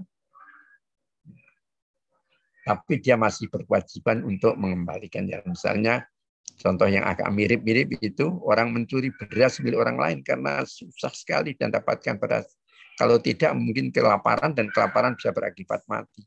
[2.64, 5.44] tapi dia masih berkewajiban untuk mengembalikannya.
[5.44, 6.08] Misalnya
[6.56, 11.76] contoh yang agak mirip-mirip itu orang mencuri beras milik orang lain karena susah sekali dan
[11.76, 12.48] dapatkan beras.
[12.96, 16.24] Kalau tidak mungkin kelaparan dan kelaparan bisa berakibat mati.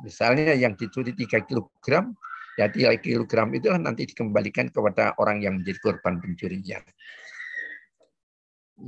[0.00, 1.86] Misalnya yang dicuri 3 kg,
[2.56, 6.80] ya 3 kg itu nanti dikembalikan kepada orang yang menjadi korban pencurian.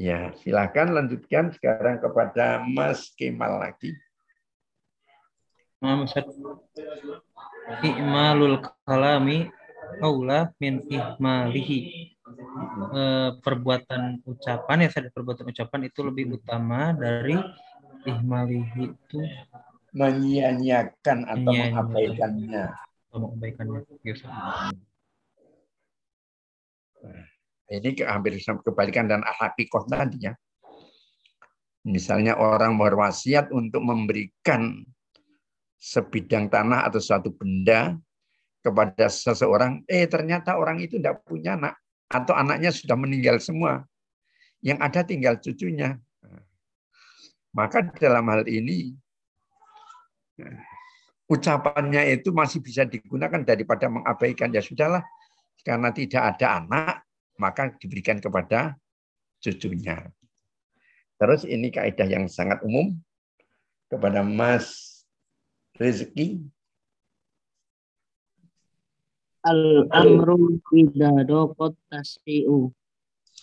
[0.01, 3.93] Ya, silakan lanjutkan sekarang kepada Mas Kemal lagi.
[5.83, 6.17] Mas
[7.83, 9.53] Ikmalul kalami
[10.01, 12.13] aula min ihmalihi.
[12.93, 17.37] Eh, perbuatan ucapan ya saya perbuatan ucapan itu lebih utama dari
[18.09, 19.21] ihmalihi itu
[19.93, 22.65] menyia-nyiakan atau mengabaikannya.
[23.13, 23.81] Mengabaikannya.
[24.01, 24.25] Yes.
[27.73, 30.37] Ini hampir kebalikan dan hakikoh tadi ya.
[31.89, 34.85] Misalnya orang berwasiat untuk memberikan
[35.81, 37.97] sebidang tanah atau suatu benda
[38.63, 41.75] kepada seseorang, eh ternyata orang itu tidak punya anak
[42.07, 43.83] atau anaknya sudah meninggal semua.
[44.63, 45.99] Yang ada tinggal cucunya.
[47.57, 48.95] Maka dalam hal ini
[51.27, 55.03] ucapannya itu masih bisa digunakan daripada mengabaikan ya sudahlah
[55.65, 57.03] karena tidak ada anak
[57.43, 58.79] maka diberikan kepada
[59.43, 60.07] cucunya.
[61.19, 62.95] Terus ini kaidah yang sangat umum
[63.91, 65.03] kepada Mas
[65.75, 66.47] Rezeki.
[69.43, 72.71] Al-amru idza daqat tasiu.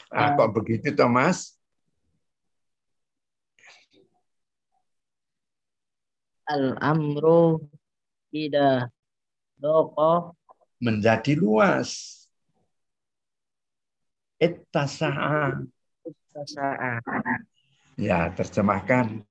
[0.07, 1.59] Ah, kok begitu Thomas?
[6.49, 7.61] al-amru
[8.33, 8.89] tidak
[9.61, 10.33] doko
[10.81, 12.18] menjadi luas.
[14.39, 15.59] Ittasa'a.
[16.07, 17.03] Ittasa'a.
[17.99, 19.21] Ya, terjemahkan.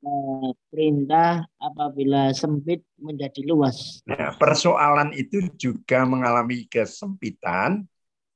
[0.00, 4.00] Eh, perintah apabila sempit menjadi luas.
[4.04, 7.84] Ya, persoalan itu juga mengalami kesempitan,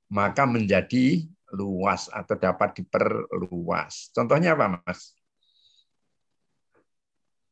[0.09, 4.12] maka menjadi luas atau dapat diperluas.
[4.12, 5.14] Contohnya apa, Mas?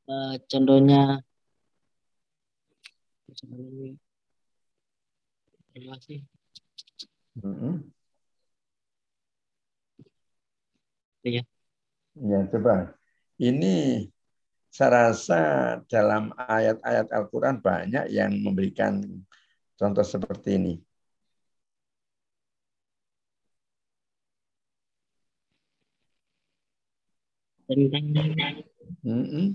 [0.08, 1.22] uh, contohnya
[5.72, 6.20] terima kasih
[7.40, 7.74] mm-hmm.
[11.22, 11.42] Ya
[12.18, 12.94] ya coba
[13.38, 14.06] ini
[14.72, 15.40] saya rasa
[15.84, 19.04] dalam ayat-ayat Al-Quran banyak yang memberikan
[19.76, 20.74] contoh seperti ini.
[29.04, 29.46] Mm -hmm.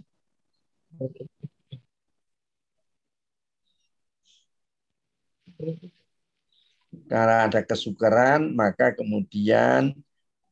[7.10, 9.98] Karena ada kesukaran, maka kemudian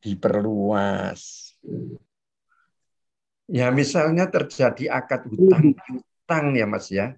[0.00, 1.52] diperluas.
[3.46, 7.14] Ya misalnya terjadi akad hutang hutang ya Mas ya.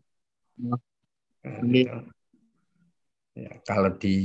[3.32, 3.52] ya.
[3.64, 4.16] Kalau di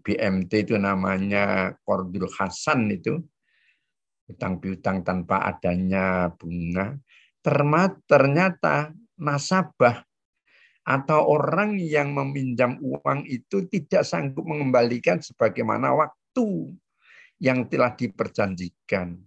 [0.00, 3.20] BMT itu namanya kordul hasan itu
[4.24, 6.96] hutang piutang tanpa adanya bunga
[8.08, 10.00] ternyata nasabah
[10.84, 16.72] atau orang yang meminjam uang itu tidak sanggup mengembalikan sebagaimana waktu
[17.40, 19.18] yang telah diperjanjikan.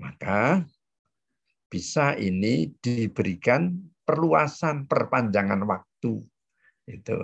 [0.00, 0.64] Maka
[1.70, 6.22] bisa ini diberikan perluasan perpanjangan waktu.
[6.84, 7.18] Itu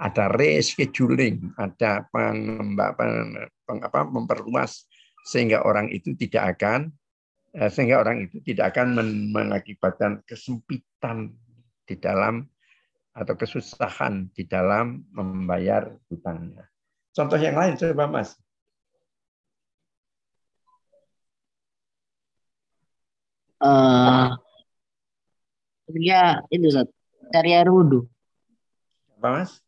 [0.00, 4.88] ada rescheduling, ada apa, memperluas
[5.22, 6.90] sehingga orang itu tidak akan
[7.52, 8.96] Eh, sehingga orang itu tidak akan
[9.28, 11.36] mengakibatkan kesempitan
[11.84, 12.48] di dalam
[13.12, 16.64] atau kesusahan di dalam membayar hutangnya.
[17.12, 18.40] Contoh yang lain coba Mas.
[23.62, 24.34] Uh,
[25.94, 26.90] ya itu Zat.
[27.30, 28.10] Cari air wudhu.
[29.22, 29.62] Apa Mas?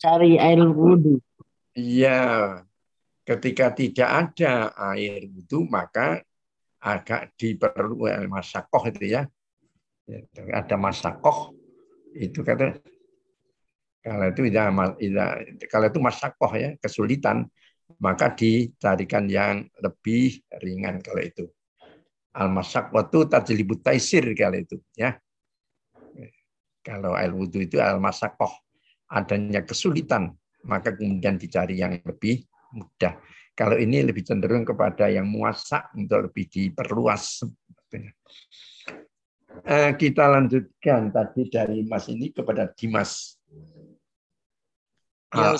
[0.00, 1.20] Cari air wudhu.
[1.76, 2.64] Iya.
[3.26, 6.24] Ketika tidak ada air wudhu maka
[6.80, 9.28] agak diperlu eh, masakoh itu ya.
[10.32, 11.52] Ada masakoh
[12.16, 12.80] itu kata
[14.06, 14.70] kalau itu ya,
[15.66, 17.50] kalau itu masakoh ya kesulitan
[17.98, 21.44] maka dicarikan yang lebih ringan kalau itu.
[22.36, 25.16] Al masakoh tajlibut taisir kalau itu ya.
[26.84, 28.52] Kalau air wudhu itu al masakoh
[29.08, 32.42] adanya kesulitan maka kemudian dicari yang lebih
[32.74, 33.16] mudah.
[33.56, 37.46] Kalau ini lebih cenderung kepada yang muasak untuk lebih diperluas.
[39.64, 43.40] Eh, kita lanjutkan tadi dari Mas ini kepada Dimas.
[45.32, 45.56] Ya.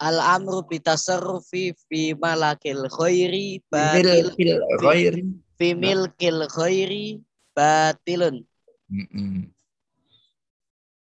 [0.00, 5.22] Al-amru bitasarrufi fi malakil khairi batil fil khairi
[5.60, 7.20] fi milkil khairi
[7.52, 8.40] batilun.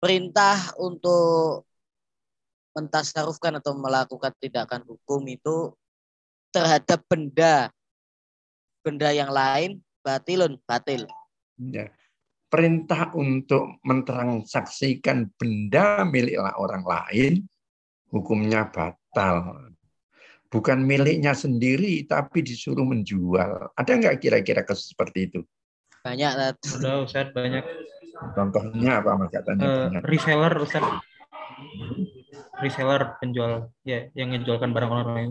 [0.04, 1.64] Perintah untuk
[2.76, 5.72] mentasarufkan atau melakukan tindakan hukum itu
[6.52, 7.72] terhadap benda
[8.84, 11.08] benda yang lain batilun batil.
[11.56, 11.88] Ya.
[12.52, 17.48] Perintah untuk mentransaksikan benda milik orang lain
[18.14, 19.66] hukumnya batal.
[20.46, 23.74] Bukan miliknya sendiri tapi disuruh menjual.
[23.74, 25.40] Ada nggak kira-kira kasus seperti itu?
[26.06, 27.66] Banyak, Sudah, Ustaz, banyak.
[28.38, 29.90] Contohnya apa Mas katanya?
[29.90, 30.84] Uh, reseller, Ustaz
[32.62, 35.30] reseller penjual ya yang menjualkan barang orang lain.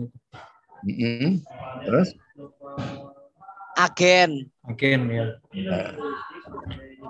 [0.84, 1.30] Mm -hmm.
[1.88, 2.08] Terus?
[3.80, 4.30] Agen.
[4.68, 5.26] Agen ya.
[5.64, 5.90] Nah,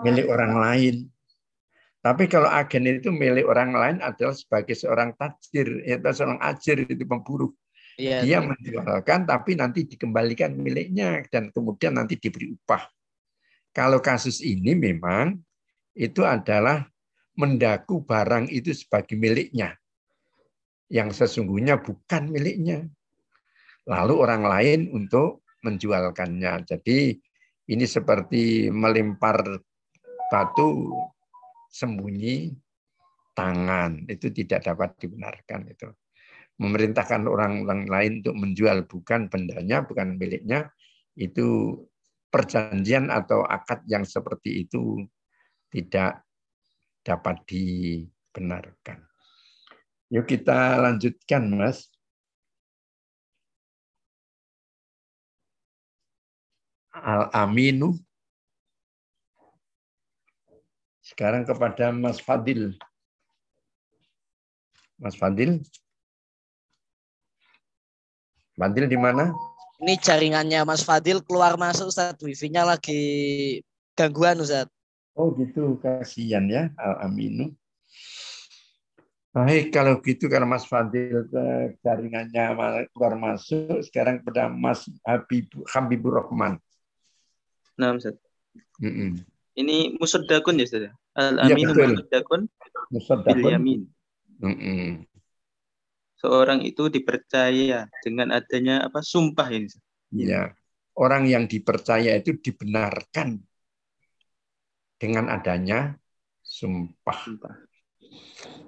[0.06, 0.94] milik orang lain.
[2.04, 7.00] Tapi kalau agen itu milik orang lain adalah sebagai seorang tajir, yaitu seorang ajir itu
[7.08, 7.56] pemburu.
[7.96, 8.52] Ya, Dia itu.
[8.52, 12.84] menjualkan tapi nanti dikembalikan miliknya dan kemudian nanti diberi upah.
[13.72, 15.32] Kalau kasus ini memang
[15.96, 16.84] itu adalah
[17.40, 19.72] mendaku barang itu sebagai miliknya
[20.92, 22.84] yang sesungguhnya bukan miliknya.
[23.88, 26.68] Lalu orang lain untuk menjualkannya.
[26.68, 27.16] Jadi
[27.72, 29.40] ini seperti melempar
[30.28, 30.92] batu
[31.74, 32.54] sembunyi
[33.34, 34.06] tangan.
[34.06, 35.90] Itu tidak dapat dibenarkan itu.
[36.62, 40.70] Memerintahkan orang-orang lain untuk menjual bukan bendanya, bukan miliknya,
[41.18, 41.82] itu
[42.30, 45.02] perjanjian atau akad yang seperti itu
[45.74, 46.22] tidak
[47.02, 49.02] dapat dibenarkan.
[50.14, 51.90] Yuk kita lanjutkan, Mas.
[56.94, 57.98] Al-Aminu.
[61.04, 62.72] Sekarang kepada Mas Fadil.
[64.96, 65.60] Mas Fadil.
[68.56, 69.36] Fadil di mana?
[69.84, 72.16] Ini jaringannya Mas Fadil keluar masuk Ustaz.
[72.24, 73.60] Wifi-nya lagi
[73.92, 74.64] gangguan Ustaz.
[75.12, 77.52] Oh gitu, kasihan ya Al-Aminu.
[79.34, 82.56] Baik, kalau gitu karena Mas Fadil ke jaringannya
[82.96, 86.56] keluar masuk, sekarang kepada Mas Habib, Habibur Rahman.
[87.76, 88.16] Nah, Ustaz.
[88.80, 89.33] Mm -mm.
[89.54, 90.90] Ini musaddakun ya, Ustaz?
[90.90, 90.92] Ya?
[91.14, 92.50] Al-aminu ya, musaddakun
[92.90, 93.86] bil
[94.42, 94.88] Mm -mm.
[96.18, 99.70] Seorang itu dipercaya dengan adanya apa sumpah ini.
[100.10, 100.52] Iya.
[100.98, 103.38] Orang yang dipercaya itu dibenarkan
[104.98, 105.94] dengan adanya
[106.42, 107.18] sumpah.
[107.22, 107.54] sumpah.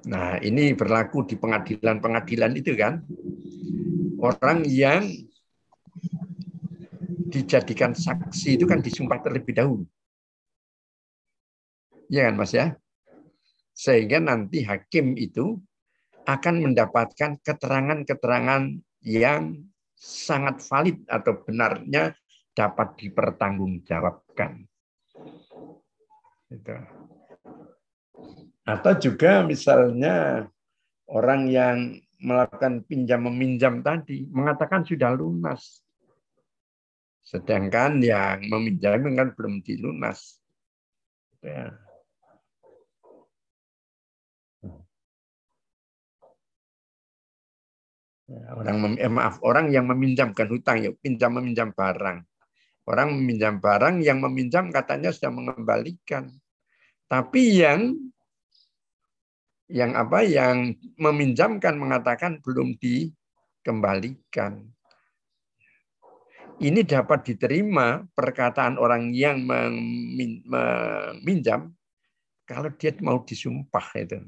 [0.06, 3.02] Nah, ini berlaku di pengadilan-pengadilan itu kan.
[4.22, 5.06] Orang yang
[7.30, 9.84] dijadikan saksi itu kan disumpah terlebih dahulu.
[12.06, 12.78] Ya kan Mas ya?
[13.76, 15.58] Sehingga nanti hakim itu
[16.26, 19.62] akan mendapatkan keterangan-keterangan yang
[19.94, 22.14] sangat valid atau benarnya
[22.56, 24.66] dapat dipertanggungjawabkan.
[26.50, 26.76] Itu.
[28.66, 30.46] Atau juga misalnya
[31.06, 31.78] orang yang
[32.18, 35.84] melakukan pinjam meminjam tadi mengatakan sudah lunas.
[37.22, 40.40] Sedangkan yang meminjam kan belum dilunas.
[41.44, 41.85] Ya.
[48.30, 52.26] Orang eh, maaf orang yang meminjamkan hutang ya pinjam meminjam barang
[52.86, 56.34] orang meminjam barang yang meminjam katanya sudah mengembalikan
[57.06, 57.94] tapi yang
[59.66, 64.62] yang apa yang meminjamkan mengatakan belum dikembalikan.
[66.56, 69.44] Ini dapat diterima perkataan orang yang
[70.48, 71.68] meminjam
[72.48, 74.24] kalau dia mau disumpah itu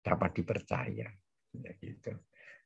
[0.00, 1.12] dapat dipercaya.
[1.52, 2.16] Ya, gitu.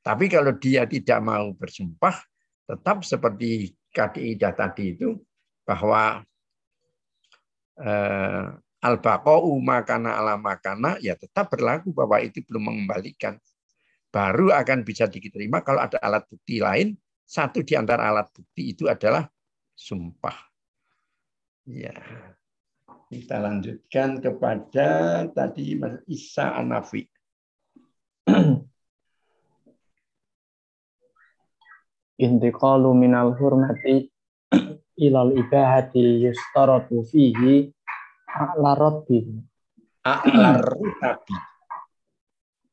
[0.02, 2.18] Tapi kalau dia tidak mau bersumpah,
[2.66, 5.14] tetap seperti kaidah tadi itu
[5.62, 6.26] bahwa
[7.78, 8.46] eh,
[8.82, 13.38] al baqau makana ala makana ya tetap berlaku bahwa itu belum mengembalikan.
[14.12, 16.98] Baru akan bisa diterima kalau ada alat bukti lain.
[17.24, 19.24] Satu di antara alat bukti itu adalah
[19.72, 20.36] sumpah.
[21.64, 21.96] Ya.
[23.08, 27.08] Kita lanjutkan kepada tadi Mas Isa Anafi.
[32.20, 34.08] Intiqalu minal hurmati
[35.00, 37.72] ilal ibahati yustaratu fihi
[38.32, 39.44] A'la robbin.
[40.08, 41.36] A'la rutabi.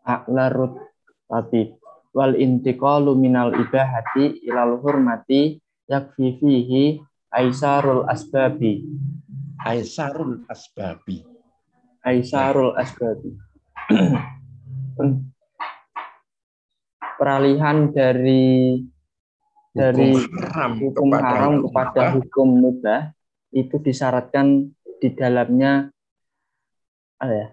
[0.08, 1.80] A'la rutabi.
[2.14, 6.98] wal intiqalu minal ibahati ilal hurmati yakfi fihi
[7.30, 8.82] aisarul asbabi
[9.62, 11.22] aisarul asbabi
[12.02, 13.38] aisarul asbabi
[17.22, 18.82] peralihan dari
[19.74, 23.02] dari hukum haram, hukum kepada, haram kepada hukum mubah
[23.54, 25.94] itu disyaratkan di dalamnya
[27.20, 27.48] apa ya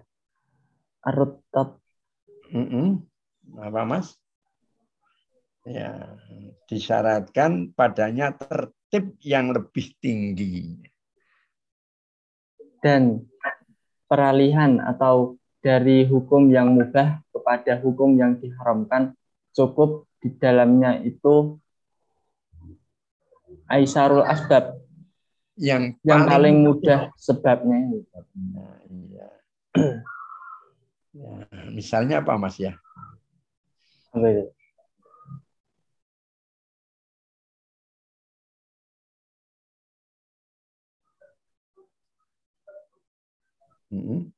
[1.06, 1.78] arutat.
[2.50, 2.88] Mm -mm.
[3.60, 4.14] apa mas?
[5.66, 6.14] Ya
[6.70, 10.78] disyaratkan padanya tertib yang lebih tinggi.
[12.78, 13.26] Dan
[14.06, 19.18] peralihan atau dari hukum yang mubah kepada hukum yang diharamkan
[19.50, 21.58] cukup di dalamnya itu
[23.66, 24.78] Aisyarul asbab
[25.56, 27.78] yang paling, yang paling mudah sebabnya.
[28.52, 29.28] Nah, iya.
[31.16, 31.32] ya,
[31.72, 32.76] misalnya apa Mas ya?
[34.12, 34.44] Apa itu?
[43.86, 44.35] Mm-hmm.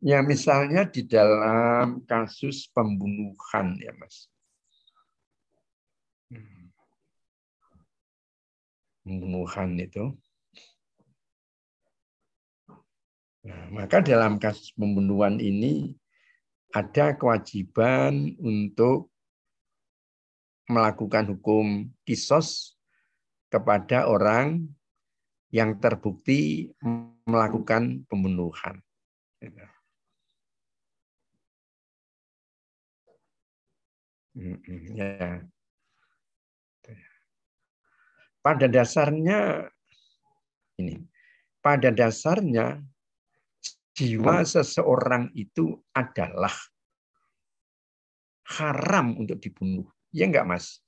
[0.00, 4.32] Ya misalnya di dalam kasus pembunuhan ya Mas.
[9.04, 10.16] Pembunuhan itu.
[13.44, 15.92] Nah, maka dalam kasus pembunuhan ini
[16.72, 19.12] ada kewajiban untuk
[20.64, 22.78] melakukan hukum kisos
[23.52, 24.64] kepada orang
[25.50, 26.70] yang terbukti
[27.26, 28.80] melakukan pembunuhan.
[34.34, 35.42] Ya.
[38.40, 39.68] Pada dasarnya
[40.80, 41.04] ini,
[41.60, 42.80] pada dasarnya
[43.92, 46.54] jiwa seseorang itu adalah
[48.56, 49.84] haram untuk dibunuh.
[50.14, 50.80] Ya enggak, Mas?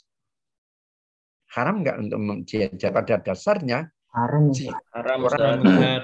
[1.53, 4.49] Haram enggak untuk menjajah pada dasarnya haram.
[4.97, 6.01] Haram, orang haram.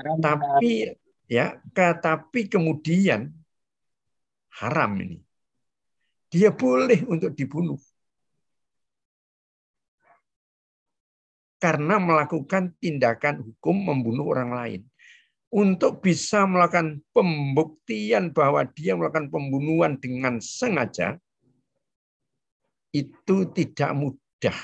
[0.24, 0.88] Tapi
[1.28, 3.39] ya, tapi kemudian
[4.58, 5.18] haram ini.
[6.30, 7.78] Dia boleh untuk dibunuh.
[11.60, 14.82] Karena melakukan tindakan hukum membunuh orang lain.
[15.50, 21.18] Untuk bisa melakukan pembuktian bahwa dia melakukan pembunuhan dengan sengaja,
[22.94, 24.58] itu tidak mudah.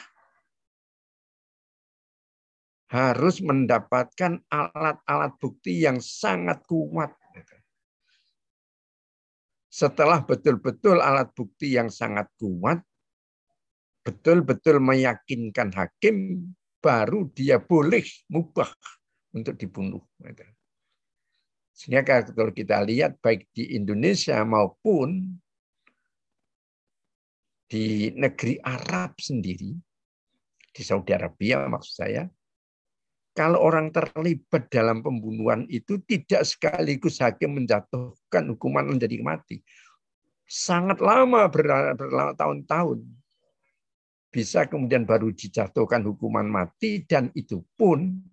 [2.86, 7.10] Harus mendapatkan alat-alat bukti yang sangat kuat
[9.76, 12.80] setelah betul-betul alat bukti yang sangat kuat,
[14.00, 16.48] betul-betul meyakinkan hakim,
[16.80, 18.00] baru dia boleh
[18.32, 18.72] mubah
[19.36, 20.00] untuk dibunuh.
[21.76, 25.36] Sehingga kalau kita lihat baik di Indonesia maupun
[27.68, 29.76] di negeri Arab sendiri,
[30.72, 32.24] di Saudi Arabia maksud saya,
[33.36, 39.60] kalau orang terlibat dalam pembunuhan itu tidak sekaligus hakim menjatuhkan hukuman menjadi mati.
[40.48, 43.04] Sangat lama bertahun-tahun.
[44.32, 48.24] Bisa kemudian baru dijatuhkan hukuman mati dan itu pun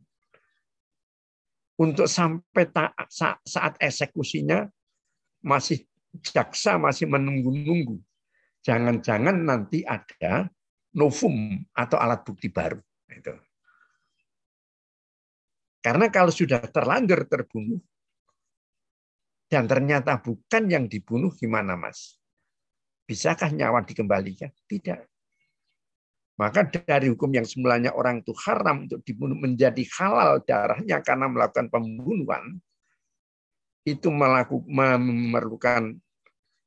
[1.76, 2.64] untuk sampai
[3.44, 4.72] saat eksekusinya
[5.44, 5.84] masih
[6.24, 8.00] jaksa masih menunggu-nunggu.
[8.64, 10.48] Jangan-jangan nanti ada
[10.96, 12.80] novum atau alat bukti baru.
[15.84, 17.84] Karena kalau sudah terlanjur terbunuh,
[19.52, 22.18] dan ternyata bukan yang dibunuh, gimana mas?
[23.04, 24.50] Bisakah nyawa dikembalikan?
[24.64, 25.04] Tidak.
[26.40, 31.70] Maka dari hukum yang semulanya orang itu haram untuk dibunuh menjadi halal darahnya karena melakukan
[31.70, 32.58] pembunuhan,
[33.86, 34.66] itu melakukan,
[34.98, 35.84] memerlukan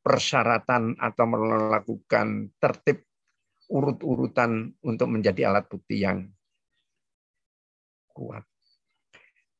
[0.06, 3.02] persyaratan atau melakukan tertib
[3.66, 6.30] urut-urutan untuk menjadi alat bukti yang
[8.14, 8.46] kuat.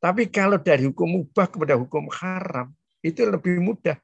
[0.07, 2.71] Tapi kalau dari hukum mubah kepada hukum haram,
[3.03, 3.99] itu lebih mudah.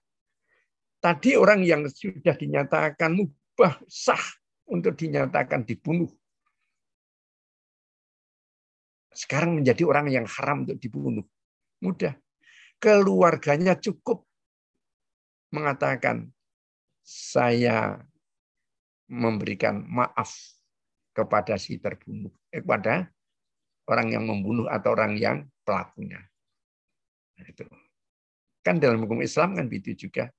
[0.98, 4.18] Tadi orang yang sudah dinyatakan mubah sah
[4.66, 6.10] untuk dinyatakan dibunuh.
[9.14, 11.22] Sekarang menjadi orang yang haram untuk dibunuh.
[11.78, 12.18] Mudah.
[12.82, 14.26] Keluarganya cukup
[15.54, 16.34] mengatakan,
[17.06, 18.02] saya
[19.06, 20.34] memberikan maaf
[21.14, 23.06] kepada si terbunuh, eh, kepada
[23.90, 26.20] orang yang membunuh atau orang yang pelakunya.
[27.38, 27.64] Nah, itu.
[28.62, 30.30] Kan dalam hukum Islam kan begitu juga.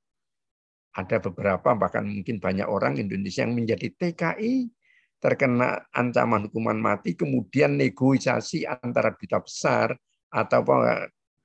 [0.93, 4.69] ada beberapa bahkan mungkin banyak orang Indonesia yang menjadi TKI
[5.17, 9.97] terkena ancaman hukuman mati kemudian negosiasi antara duta besar
[10.29, 10.61] atau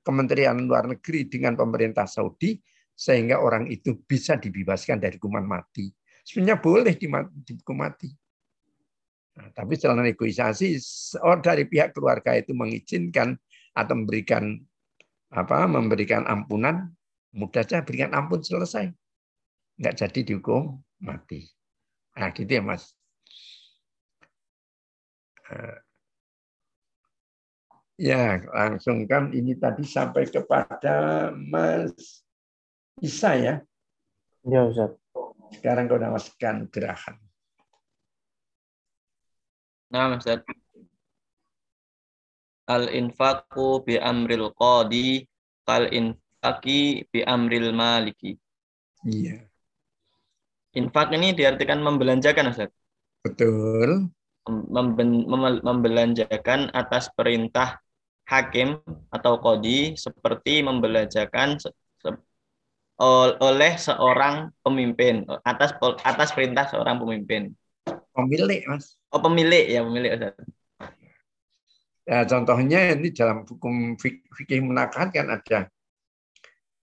[0.05, 2.61] Kementerian Luar Negeri dengan pemerintah Saudi
[2.93, 5.89] sehingga orang itu bisa dibebaskan dari hukuman mati.
[6.21, 8.11] Sebenarnya boleh dihukum mati.
[9.39, 10.75] Nah, tapi setelah negosiasi
[11.23, 13.39] orang dari pihak keluarga itu mengizinkan
[13.71, 14.59] atau memberikan
[15.31, 16.91] apa memberikan ampunan
[17.31, 18.91] mudah saja berikan ampun selesai
[19.79, 21.47] nggak jadi dihukum mati.
[22.19, 22.91] Nah, gitu ya, Mas.
[25.47, 25.77] Eh,
[27.95, 32.27] ya, langsung kan ini tadi sampai kepada Mas
[32.99, 33.55] Isa ya.
[34.43, 34.99] Ya, Ustaz.
[35.55, 37.15] Sekarang kau nawaskan gerakan.
[39.89, 40.45] Nah, Ustaz.
[42.69, 45.25] Al-infaqu bi amril qadi
[45.65, 48.37] kal infaqi bi amril maliki.
[49.05, 49.49] Iya.
[50.77, 52.69] Infak ini diartikan membelanjakan, Ustaz.
[53.25, 54.13] Betul.
[55.65, 57.81] membelanjakan atas perintah
[58.29, 58.77] hakim
[59.09, 61.57] atau kodi seperti membelanjakan
[63.41, 65.73] oleh seorang pemimpin atas
[66.05, 67.53] atas perintah seorang pemimpin.
[68.25, 68.99] Pemilik, Mas.
[69.13, 70.35] Oh, pemilik ya, pemilik, Ustaz.
[72.09, 73.93] Ya, contohnya ini dalam hukum
[74.33, 75.69] fikih menakar kan ada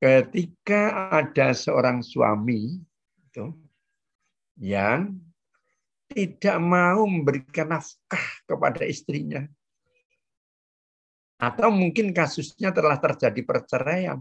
[0.04, 2.82] ketika ada seorang suami
[3.24, 3.56] itu
[4.60, 5.16] yang
[6.12, 9.48] tidak mau memberikan nafkah kepada istrinya.
[11.40, 14.20] Atau mungkin kasusnya telah terjadi perceraian.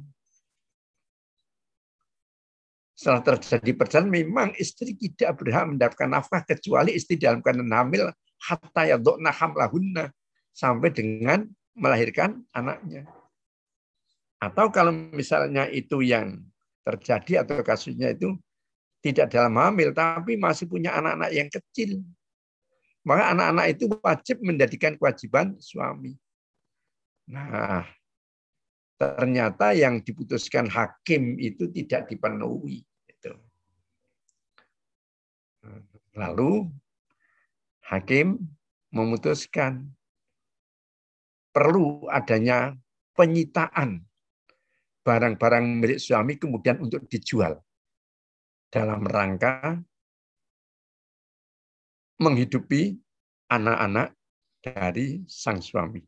[3.03, 8.15] Setelah terjadi perceraian, memang istri tidak berhak mendapatkan nafkah kecuali istri dalam keadaan hamil
[8.47, 10.15] hatta yadokna hamlahunna
[10.55, 13.11] sampai dengan melahirkan anaknya.
[14.39, 16.47] Atau kalau misalnya itu yang
[16.87, 18.39] terjadi atau kasusnya itu
[19.03, 22.07] tidak dalam hamil, tapi masih punya anak-anak yang kecil.
[23.03, 26.15] Maka anak-anak itu wajib menjadikan kewajiban suami.
[27.27, 27.83] Nah,
[28.95, 32.87] ternyata yang diputuskan hakim itu tidak dipenuhi.
[36.13, 36.69] Lalu
[37.89, 38.37] hakim
[38.93, 39.89] memutuskan
[41.53, 42.77] perlu adanya
[43.17, 44.05] penyitaan
[45.03, 47.61] barang-barang milik suami kemudian untuk dijual
[48.73, 49.81] dalam rangka
[52.23, 52.97] menghidupi
[53.51, 54.15] anak-anak
[54.63, 56.01] dari sang suami.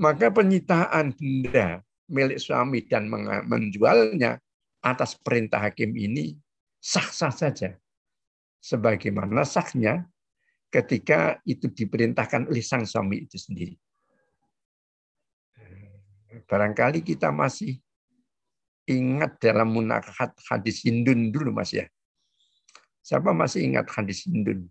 [0.00, 3.06] Maka penyitaan benda milik suami dan
[3.46, 4.40] menjualnya
[4.80, 6.34] atas perintah hakim ini
[6.80, 7.76] sah-sah saja.
[8.60, 10.04] Sebagaimana sahnya
[10.68, 13.74] ketika itu diperintahkan oleh sang suami itu sendiri.
[16.46, 17.80] Barangkali kita masih
[18.86, 21.86] ingat dalam munakat hadis Hindun dulu Mas ya.
[23.02, 24.70] Siapa masih ingat hadis Hindun?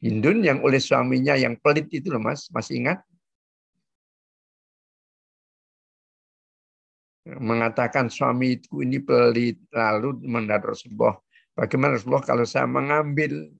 [0.00, 3.04] Hindun yang oleh suaminya yang pelit itu loh Mas, masih ingat?
[7.38, 11.14] Mengatakan suamiku ini pelit, lalu mendarat Rasulullah.
[11.54, 13.52] Bagaimana Rasulullah kalau saya mengambil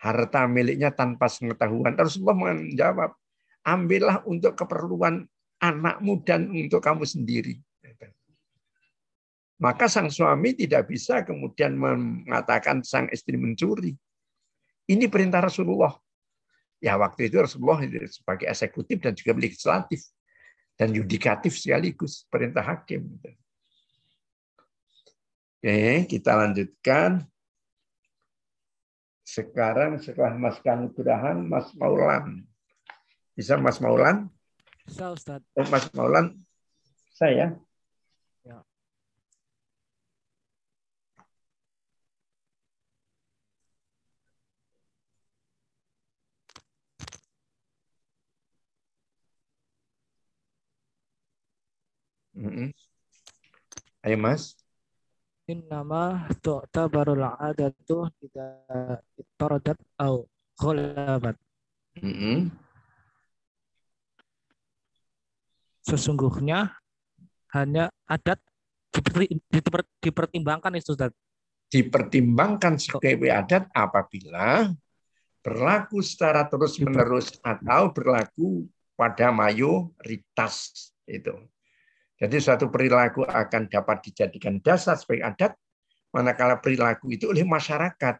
[0.00, 1.92] harta miliknya tanpa pengetahuan?
[1.98, 3.10] Rasulullah menjawab,
[3.66, 5.26] ambillah untuk keperluan
[5.60, 7.60] anakmu dan untuk kamu sendiri.
[9.62, 13.94] Maka sang suami tidak bisa kemudian mengatakan sang istri mencuri.
[14.90, 15.94] Ini perintah Rasulullah.
[16.82, 17.78] Ya waktu itu Rasulullah
[18.10, 20.02] sebagai eksekutif dan juga legislatif
[20.76, 23.06] dan yudikatif sekaligus perintah hakim.
[25.62, 27.22] Oke, kita lanjutkan.
[29.22, 32.42] Sekarang setelah Mas Kanugurahan, Mas Maulan.
[33.32, 34.28] Bisa Mas Maulan?
[34.84, 35.40] Bisa Ustaz.
[35.54, 36.36] Oh, Mas Maulan,
[37.14, 37.54] saya.
[52.42, 52.68] Mm -hmm.
[54.02, 54.58] Ayo Mas.
[55.46, 60.26] Innama tu'tabarul adatu tidak itaradat au
[60.58, 61.38] khulabat.
[62.02, 62.38] Mm -hmm.
[65.82, 66.72] sesungguhnya
[67.52, 68.38] hanya adat
[70.00, 71.12] dipertimbangkan itu Ustaz.
[71.68, 74.70] Dipertimbangkan sebagai adat apabila
[75.42, 81.34] berlaku secara terus-menerus atau berlaku pada mayoritas itu.
[82.22, 85.52] Jadi suatu perilaku akan dapat dijadikan dasar sebagai adat
[86.14, 88.14] manakala perilaku itu oleh masyarakat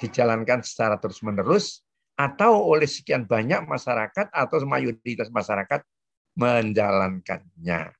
[0.00, 1.84] dijalankan secara terus-menerus
[2.16, 5.84] atau oleh sekian banyak masyarakat atau mayoritas masyarakat
[6.32, 7.92] menjalankannya.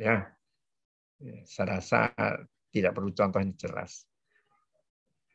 [0.00, 0.16] Ya,
[1.44, 2.08] saya rasa
[2.72, 4.08] tidak perlu contoh yang jelas.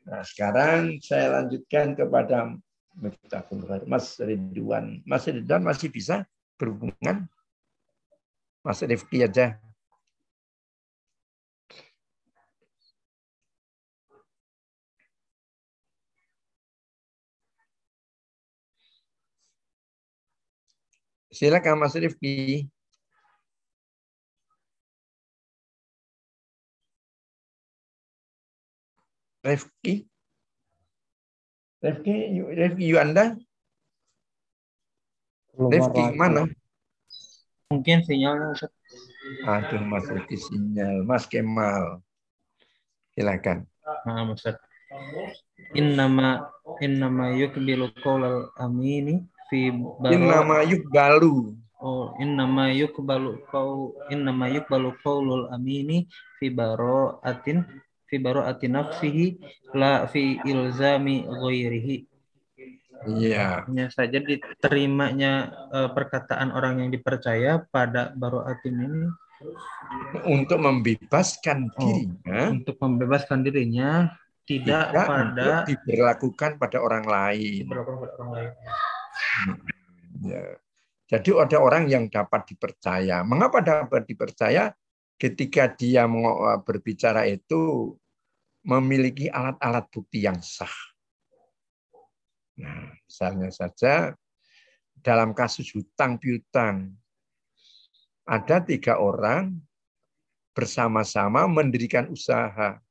[0.09, 2.57] Nah, sekarang saya lanjutkan kepada
[3.85, 5.05] Mas Ridwan.
[5.05, 6.25] Mas Ridwan masih bisa
[6.57, 7.29] berhubungan?
[8.67, 9.63] Mas Rifki aja.
[21.31, 22.67] Silakan Mas Rifki.
[29.47, 29.93] Rifki.
[31.79, 32.15] Rifki,
[32.59, 33.39] Rifki Yuanda.
[35.55, 36.51] Rifki mana?
[37.67, 38.71] Mungkin sinyalnya Ustaz.
[39.43, 41.03] Aduh, Mas Rifki sinyal.
[41.03, 41.99] Mas Kemal.
[43.11, 43.67] Silakan.
[44.07, 44.55] Nah, Ustaz.
[45.75, 46.47] Innama
[46.79, 49.67] innama yukbilu qaulal amini fi
[50.07, 51.59] Innama yukbalu.
[51.83, 56.07] Oh, innama yukbalu kau innama yukbalu qaulul amini
[56.39, 56.49] fi
[57.21, 57.67] atin
[58.07, 59.43] fi atin nafsihi
[59.75, 62.07] la fi ilzami ghairihi.
[63.05, 63.67] Iya.
[63.69, 69.03] Hanya saja diterimanya uh, perkataan orang yang dipercaya pada atin ini
[70.25, 74.09] untuk membebaskan oh, dirinya untuk membebaskan dirinya
[74.49, 77.67] tidak, tidak pada diberlakukan pada orang lain.
[77.67, 78.51] Diberlakukan pada orang lain.
[80.23, 80.43] Ya.
[81.07, 83.23] Jadi ada orang yang dapat dipercaya.
[83.23, 84.73] Mengapa dapat dipercaya?
[85.17, 86.05] Ketika dia
[86.61, 87.91] berbicara itu
[88.61, 90.69] memiliki alat-alat bukti yang sah.
[92.57, 94.17] Nah, misalnya saja
[94.99, 96.93] dalam kasus hutang piutang,
[98.27, 99.55] ada tiga orang
[100.51, 102.81] bersama-sama mendirikan usaha,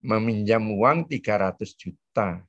[0.00, 2.48] meminjam uang 300 juta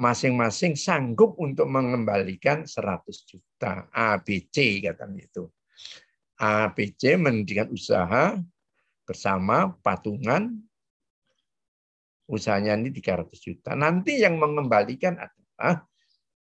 [0.00, 3.84] masing-masing sanggup untuk mengembalikan 100 juta.
[3.92, 5.44] ABC katanya itu.
[6.40, 8.40] ABC mendirikan usaha
[9.04, 10.56] bersama patungan
[12.30, 13.74] usahanya ini 300 juta.
[13.74, 15.82] Nanti yang mengembalikan adalah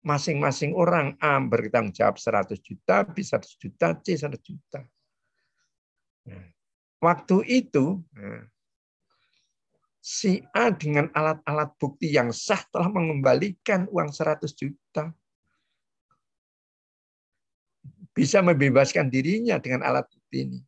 [0.03, 4.80] masing-masing orang A bertanggung jawab 100 juta, B 100 juta, C 100 juta.
[6.30, 6.47] Nah,
[7.03, 8.47] waktu itu nah,
[9.99, 15.11] si A dengan alat-alat bukti yang sah telah mengembalikan uang 100 juta.
[18.12, 20.61] Bisa membebaskan dirinya dengan alat bukti ini.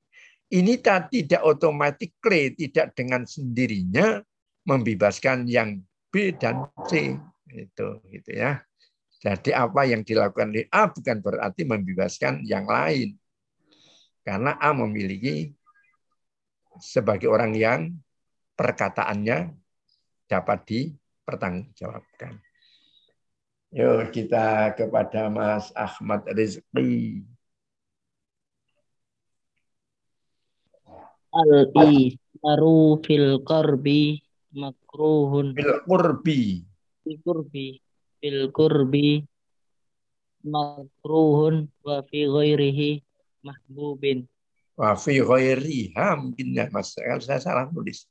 [0.55, 2.09] Ini tidak otomatis
[2.57, 4.23] tidak dengan sendirinya
[4.65, 7.17] membebaskan yang B dan C.
[7.49, 8.65] Itu gitu ya.
[9.25, 13.17] Jadi apa yang dilakukan oleh A bukan berarti membebaskan yang lain.
[14.25, 15.53] Karena A memiliki
[16.81, 17.93] sebagai orang yang
[18.57, 19.53] perkataannya
[20.29, 22.41] dapat dipertanggungjawabkan.
[23.75, 27.25] Yuk kita kepada Mas Ahmad Rizki.
[31.35, 34.24] Al-isaru fil qarbi
[34.55, 35.53] makruhun.
[35.59, 36.63] Fil qurbi.
[37.03, 37.67] Fil qurbi.
[38.23, 39.27] Fil qurbi
[40.47, 43.03] makruhun wa fi ghairihi
[43.45, 44.25] mahbubin.
[44.79, 46.95] Wa fi ghairiha mungkin ya Mas.
[46.97, 48.07] Saya salah nulis.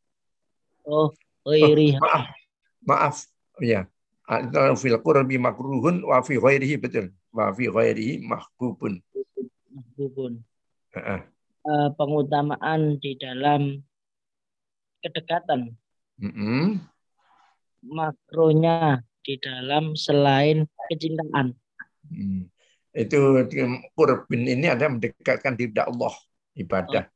[0.86, 1.10] Oh,
[1.48, 1.98] ghairiha.
[1.98, 2.26] Oh, maaf.
[2.84, 3.18] Maaf.
[3.64, 3.88] Ya.
[4.78, 7.10] Fil qurbi makruhun wa fi ghairihi betul.
[7.32, 9.00] Wa fi ghairihi mahbubun.
[9.74, 10.44] Mahbubun.
[11.64, 13.82] Uh, pengutamaan di dalam
[15.02, 15.74] kedekatan.
[16.22, 16.64] Mm -hmm.
[17.84, 21.55] Makronya di dalam selain kecintaan.
[22.07, 22.47] Hmm.
[22.93, 23.41] Itu
[23.97, 26.14] kurbin ini ada mendekatkan diri Allah
[26.53, 27.09] ibadah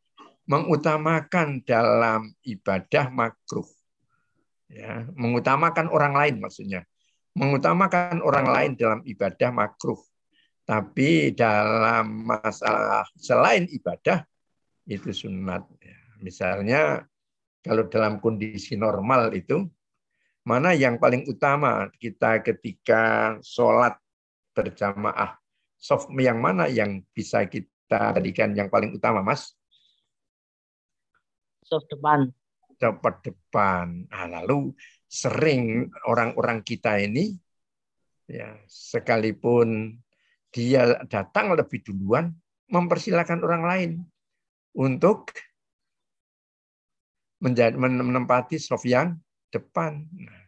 [0.48, 3.68] mengutamakan dalam ibadah makruh.
[4.68, 6.88] Ya, mengutamakan orang lain maksudnya.
[7.38, 10.00] Mengutamakan orang lain dalam ibadah makruh.
[10.68, 14.24] Tapi dalam masalah selain ibadah
[14.88, 15.64] itu sunat.
[15.80, 16.00] Ya.
[16.20, 16.82] Misalnya
[17.64, 19.66] kalau dalam kondisi normal itu
[20.48, 24.00] mana yang paling utama kita ketika sholat
[24.56, 25.36] berjamaah
[25.76, 29.58] soft yang mana yang bisa kita jadikan yang paling utama mas
[31.68, 32.32] soft depan.
[32.80, 34.08] Cepat depan.
[34.08, 34.72] Nah, lalu
[35.12, 37.36] sering orang-orang kita ini
[38.28, 40.00] ya sekalipun
[40.52, 42.32] dia datang lebih duluan
[42.68, 43.92] mempersilahkan orang lain
[44.76, 45.32] untuk
[47.42, 49.14] menempati soft yang
[49.54, 50.04] depan.
[50.04, 50.42] Nah,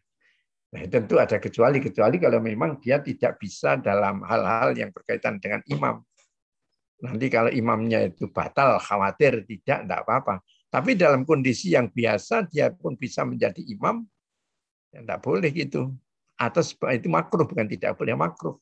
[0.73, 5.61] nah, tentu ada kecuali kecuali kalau memang dia tidak bisa dalam hal-hal yang berkaitan dengan
[5.69, 6.01] imam.
[6.99, 10.43] Nanti kalau imamnya itu batal, khawatir tidak, tidak apa-apa.
[10.69, 14.03] Tapi dalam kondisi yang biasa dia pun bisa menjadi imam,
[14.91, 15.95] ya tidak boleh gitu.
[16.35, 16.61] Atau
[16.91, 18.59] itu makruh bukan tidak boleh makruh.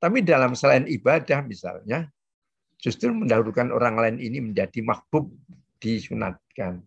[0.00, 2.10] Tapi dalam selain ibadah misalnya,
[2.82, 5.30] Justru mendahulukan orang lain ini menjadi mahbub
[5.78, 6.82] disunatkan.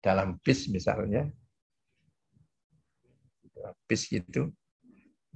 [0.00, 1.26] Dalam bis misalnya,
[3.90, 4.52] bis itu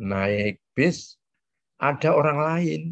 [0.01, 1.21] naik bis,
[1.81, 2.83] ada orang lain.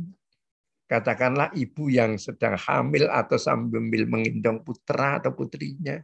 [0.89, 6.01] Katakanlah ibu yang sedang hamil atau sambil menggendong putra atau putrinya.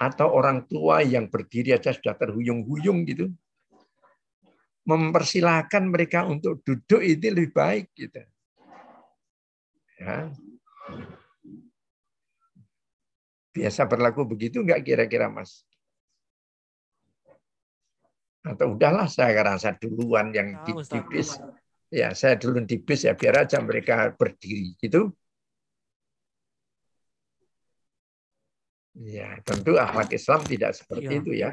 [0.00, 3.28] Atau orang tua yang berdiri aja sudah terhuyung-huyung gitu.
[4.88, 7.92] Mempersilahkan mereka untuk duduk itu lebih baik.
[7.92, 8.24] gitu
[10.00, 10.32] Ya.
[13.60, 15.68] Biasa berlaku begitu enggak kira-kira Mas?
[18.40, 21.36] Atau udahlah saya rasa duluan yang di, di bis.
[21.92, 25.12] Ya, saya dulu di bis ya biar aja mereka berdiri gitu.
[28.96, 31.20] Ya, tentu akhlak Islam tidak seperti ya.
[31.20, 31.52] itu ya.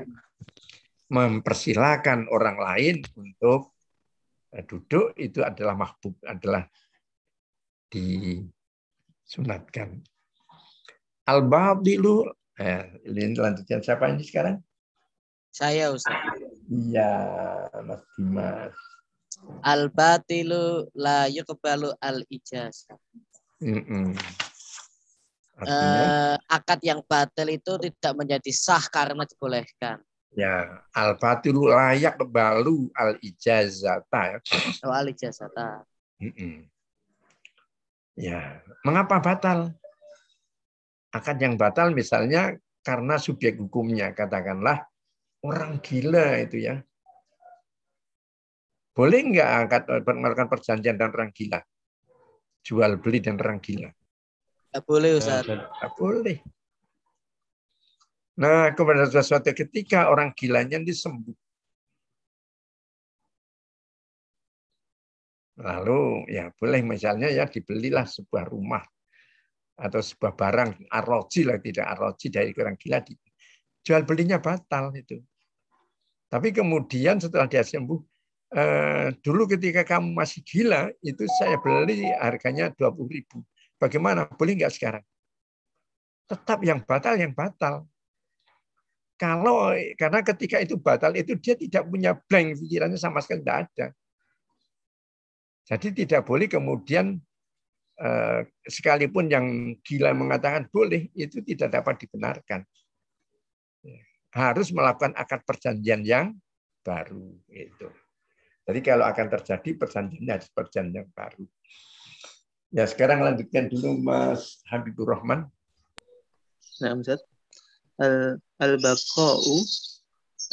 [1.12, 3.76] Mempersilahkan orang lain untuk
[4.56, 6.64] eh, duduk itu adalah mahbub, adalah
[7.92, 10.08] disunatkan.
[11.28, 12.24] Al-Badilu,
[12.56, 14.64] eh, ini lanjutkan siapa ini sekarang?
[15.52, 16.16] Saya Ustaz.
[16.72, 17.12] Iya,
[17.84, 18.76] Mas Dimas.
[19.64, 22.98] Al-batilu la yuqbalu al-ijazah.
[23.60, 24.08] Mm -mm.
[25.58, 29.98] Uh, akad yang batil itu tidak menjadi sah karena dibolehkan.
[30.38, 34.38] Ya, al batilu layak balu al ijazata.
[34.86, 35.82] Oh, al ijazata.
[36.22, 36.56] Mm -mm.
[38.14, 39.74] Ya, mengapa batal?
[41.18, 42.54] Akad yang batal misalnya
[42.86, 44.86] karena subjek hukumnya, katakanlah
[45.42, 46.78] orang gila itu ya.
[48.94, 51.62] Boleh nggak angkat melakukan perjanjian dan orang gila?
[52.62, 53.90] Jual beli dan orang gila?
[54.70, 55.46] Nggak boleh Ustaz.
[55.50, 56.38] Nggak boleh.
[58.38, 61.34] Nah, kepada suatu ketika orang gilanya disembuh.
[65.58, 68.86] Lalu ya boleh misalnya ya dibelilah sebuah rumah
[69.78, 73.14] atau sebuah barang aroji lah tidak aroji dari orang gila di
[73.86, 75.22] jual belinya batal itu.
[76.28, 78.00] Tapi kemudian setelah dia sembuh
[78.58, 83.46] eh, dulu ketika kamu masih gila itu saya beli harganya dua puluh ribu.
[83.78, 84.26] Bagaimana?
[84.26, 85.06] Boleh nggak sekarang?
[86.28, 87.86] Tetap yang batal yang batal.
[89.16, 93.88] Kalau karena ketika itu batal itu dia tidak punya blank pikirannya sama sekali tidak ada.
[95.68, 97.20] Jadi tidak boleh kemudian
[98.66, 99.46] sekalipun yang
[99.82, 102.62] gila mengatakan boleh, itu tidak dapat dibenarkan.
[104.32, 106.38] Harus melakukan akad perjanjian yang
[106.86, 107.34] baru.
[107.50, 107.90] Itu.
[108.68, 111.44] Jadi kalau akan terjadi perjanjiannya harus perjanjian yang baru.
[112.70, 115.48] Ya sekarang lanjutkan dulu Mas Habibur Rahman.
[116.84, 117.24] Nah, Ustaz.
[117.98, 119.56] Al al-baqa'u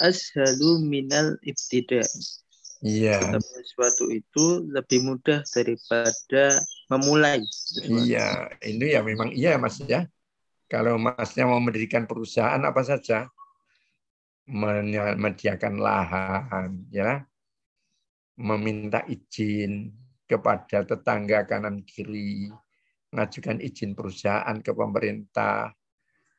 [0.00, 2.06] ashalu minal ibtida'.
[2.84, 3.20] Iya.
[3.40, 6.60] Sesuatu itu lebih mudah daripada
[6.90, 7.40] memulai.
[7.80, 10.06] Iya, ini ya memang iya Mas ya.
[10.68, 13.28] Kalau Masnya mau mendirikan perusahaan apa saja,
[14.48, 17.24] menyediakan lahan, ya,
[18.40, 19.92] meminta izin
[20.24, 22.50] kepada tetangga kanan kiri,
[23.12, 25.70] mengajukan izin perusahaan ke pemerintah,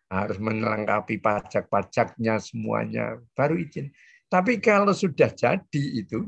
[0.10, 3.94] harus melengkapi pajak-pajaknya semuanya, baru izin.
[4.26, 6.28] Tapi kalau sudah jadi itu,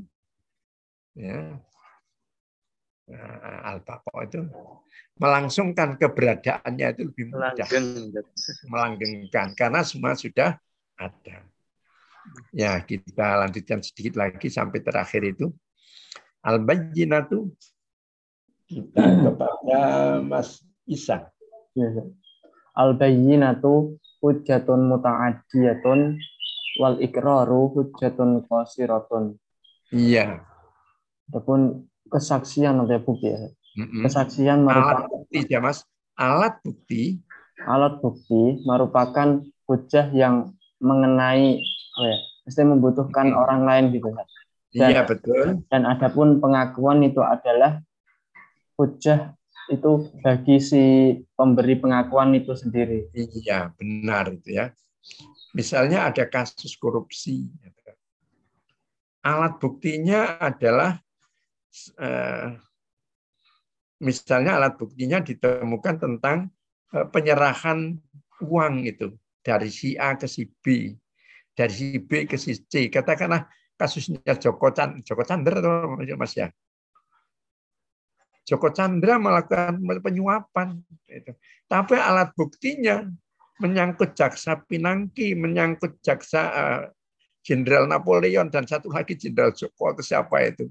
[1.18, 1.60] ya,
[3.08, 3.80] nah, al
[4.28, 4.44] itu
[5.18, 7.68] melangsungkan keberadaannya itu lebih mudah.
[8.70, 10.60] Melanggengkan karena semua sudah
[11.00, 11.44] ada.
[12.52, 15.48] Ya, kita lanjutkan sedikit lagi sampai terakhir itu.
[16.44, 17.50] Al-Bayyinatu
[18.68, 19.80] kita kepada
[20.20, 21.32] Mas Isa.
[21.72, 21.88] Ya,
[22.76, 26.20] Al-Bayyinatu hujjatun muta'adiyatun
[26.78, 29.40] wal ikraru hujjatun qasiratun.
[29.90, 30.44] Iya.
[31.32, 33.40] Adapun kesaksian atau bukti ya.
[33.78, 35.86] Kesaksian merupakan alat bukti ya Mas.
[36.18, 37.04] Alat bukti.
[37.68, 39.28] Alat bukti merupakan
[39.68, 41.62] hujah yang mengenai
[41.98, 43.42] oh ya, mesti membutuhkan hmm.
[43.42, 44.28] orang lain gitu kan.
[44.74, 45.64] iya betul.
[45.74, 47.82] Dan adapun pengakuan itu adalah
[48.78, 49.34] hujah
[49.68, 49.92] itu
[50.24, 50.84] bagi si
[51.36, 53.12] pemberi pengakuan itu sendiri.
[53.12, 54.72] Iya, benar itu ya.
[55.52, 57.50] Misalnya ada kasus korupsi.
[59.26, 61.04] Alat buktinya adalah
[61.98, 62.58] eh,
[64.02, 66.50] misalnya alat buktinya ditemukan tentang
[66.94, 67.98] eh, penyerahan
[68.44, 70.92] uang itu dari si A ke si B,
[71.56, 72.92] dari si B ke si C.
[72.92, 73.48] Katakanlah
[73.80, 75.56] kasusnya Joko Chandra, Joko Chandra
[76.18, 76.50] Mas ya.
[78.48, 80.80] Joko Chandra melakukan penyuapan.
[81.68, 83.04] Tapi alat buktinya
[83.60, 86.84] menyangkut jaksa Pinangki, menyangkut jaksa eh,
[87.44, 90.68] Jenderal Napoleon dan satu lagi Jenderal Joko atau siapa itu.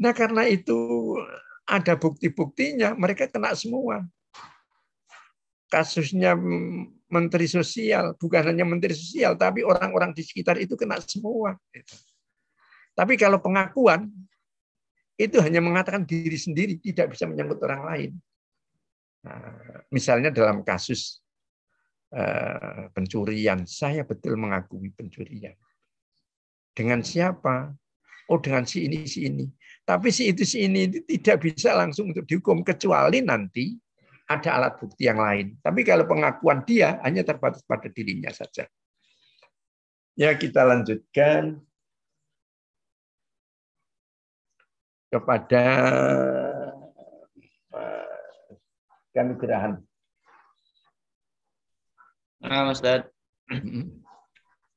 [0.00, 0.74] Nah karena itu
[1.64, 4.04] ada bukti-buktinya, mereka kena semua.
[5.70, 6.36] Kasusnya
[7.08, 11.56] Menteri Sosial, bukan hanya Menteri Sosial, tapi orang-orang di sekitar itu kena semua.
[12.94, 14.06] Tapi kalau pengakuan,
[15.14, 18.12] itu hanya mengatakan diri sendiri, tidak bisa menyangkut orang lain.
[19.24, 21.22] Nah, misalnya dalam kasus
[22.12, 25.54] eh, pencurian, saya betul mengakui pencurian.
[26.74, 27.70] Dengan siapa?
[28.26, 29.46] Oh dengan si ini, si ini.
[29.84, 32.64] Tapi si itu, si ini tidak bisa langsung untuk dihukum.
[32.64, 33.76] Kecuali nanti
[34.24, 35.60] ada alat bukti yang lain.
[35.60, 38.64] Tapi kalau pengakuan dia hanya terbatas pada dirinya saja.
[40.16, 41.60] Ya kita lanjutkan
[45.12, 45.62] kepada
[49.12, 49.84] kami gerahan.
[52.40, 53.04] Nah, Ustaz.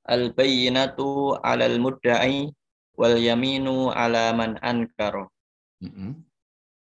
[0.08, 2.52] Al-bayyinatu 'alal mudda'i
[2.98, 5.30] wal yaminu 'ala man ankara.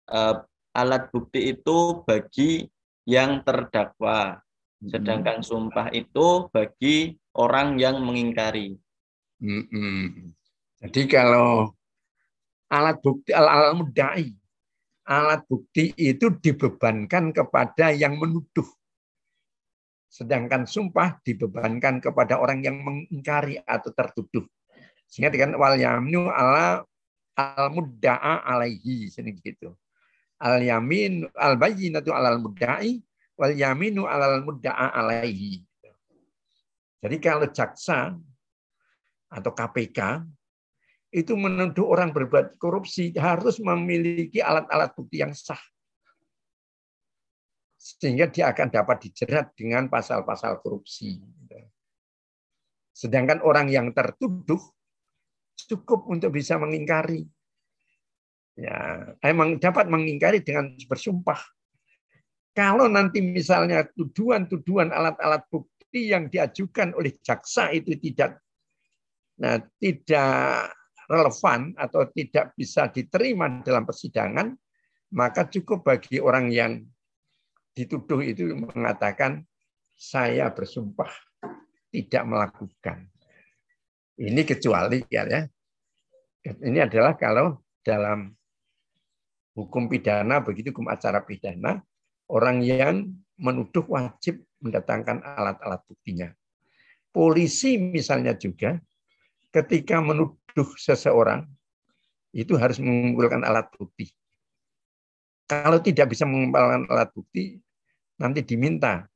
[0.07, 2.71] Uh, alat bukti itu bagi
[3.03, 4.39] yang terdakwa,
[4.87, 8.79] sedangkan sumpah itu bagi orang yang mengingkari.
[10.81, 11.75] Jadi kalau
[12.71, 14.31] alat bukti al mudai
[15.07, 18.67] alat bukti itu dibebankan kepada yang menuduh.
[20.11, 24.45] Sedangkan sumpah dibebankan kepada orang yang mengingkari atau tertuduh.
[25.07, 26.83] Sehingga dengan wal yamnu ala
[27.37, 29.73] al mudda'a alaihi sini gitu.
[30.43, 33.01] Al yamin al bayyinatu alal mudda'i
[33.37, 35.65] wal yaminu alal mudda'a alaihi.
[37.01, 38.17] Jadi kalau jaksa
[39.31, 40.27] atau KPK
[41.13, 45.61] itu menuduh orang berbuat korupsi harus memiliki alat-alat bukti yang sah
[47.87, 51.23] sehingga dia akan dapat dijerat dengan pasal-pasal korupsi.
[52.91, 54.59] Sedangkan orang yang tertuduh
[55.65, 57.25] cukup untuk bisa mengingkari.
[58.57, 61.41] Ya, emang dapat mengingkari dengan bersumpah.
[62.57, 68.41] Kalau nanti misalnya tuduhan-tuduhan alat-alat bukti yang diajukan oleh jaksa itu tidak
[69.37, 70.73] nah, tidak
[71.05, 74.57] relevan atau tidak bisa diterima dalam persidangan,
[75.13, 76.81] maka cukup bagi orang yang
[77.77, 79.45] dituduh itu mengatakan
[79.93, 81.13] saya bersumpah
[81.93, 83.09] tidak melakukan.
[84.17, 85.45] Ini kecuali ya, ya.
[86.47, 88.33] Ini adalah kalau dalam
[89.57, 91.81] hukum pidana begitu hukum acara pidana
[92.29, 96.29] orang yang menuduh wajib mendatangkan alat-alat buktinya.
[97.12, 98.77] Polisi misalnya juga
[99.53, 101.49] ketika menuduh seseorang
[102.37, 104.12] itu harus mengumpulkan alat bukti.
[105.49, 107.57] Kalau tidak bisa mengumpulkan alat bukti,
[108.21, 109.09] nanti diminta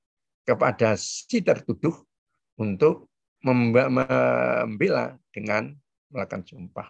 [0.47, 1.93] kepada si tertuduh
[2.57, 3.10] untuk
[3.41, 5.73] membela dengan
[6.13, 6.89] melakukan sumpah.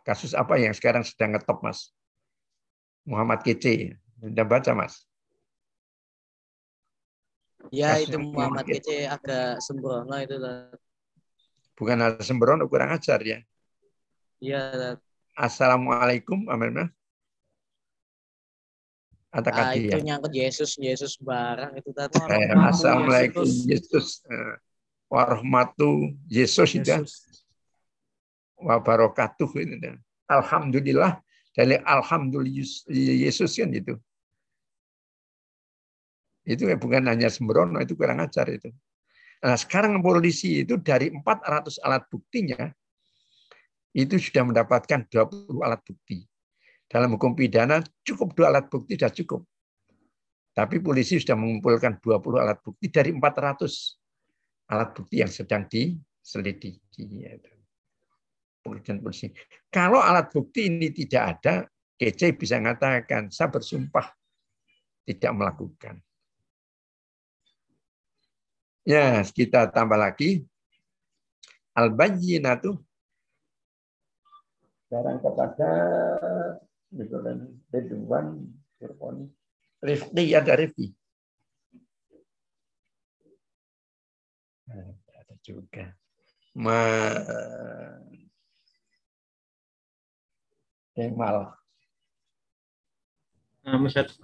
[0.00, 1.92] Kasus apa yang sekarang sedang ngetop, Mas?
[3.04, 4.00] Muhammad Kece.
[4.20, 5.04] Sudah baca, Mas?
[7.68, 10.36] Ya, Kasus itu Muhammad Kece agak sembrono itu.
[11.76, 13.44] Bukan ada sembrono, kurang ajar ya.
[14.40, 14.96] Iya.
[15.36, 16.88] Assalamualaikum, amin.
[19.30, 20.02] Atau ah, itu ya?
[20.02, 22.18] nyangkut Yesus, Yesus barang itu tadi.
[22.18, 24.26] Eh, Assalamualaikum Yesus.
[24.26, 24.58] Uh,
[25.10, 26.94] warahmatu Yesus itu.
[28.62, 29.76] Wabarakatuh itu.
[30.30, 31.18] Alhamdulillah
[31.50, 33.98] dari Alhamdulillah Yesus kan itu.
[36.46, 38.70] Itu bukan hanya sembrono, itu kurang ajar itu.
[39.40, 42.70] Nah, sekarang polisi itu dari 400 alat buktinya
[43.96, 46.22] itu sudah mendapatkan 20 alat bukti.
[46.90, 49.42] Dalam hukum pidana cukup dua alat bukti sudah cukup.
[50.50, 53.99] Tapi polisi sudah mengumpulkan 20 alat bukti dari 400
[54.70, 56.78] alat bukti yang sedang diselidiki.
[58.62, 59.32] Polisi.
[59.66, 61.54] Kalau alat bukti ini tidak ada,
[61.98, 64.06] KC bisa mengatakan, saya bersumpah
[65.04, 65.98] tidak melakukan.
[68.86, 70.46] Ya, kita tambah lagi.
[71.76, 72.78] Al-bayyinatu
[74.90, 75.70] sekarang kepada
[78.82, 79.30] Firqoni.
[79.78, 80.90] Rifki ada Rifki.
[84.70, 85.84] Ada juga.
[86.54, 86.82] Ma
[90.94, 91.54] Kemal.
[93.64, 94.18] Nah, Ustaz.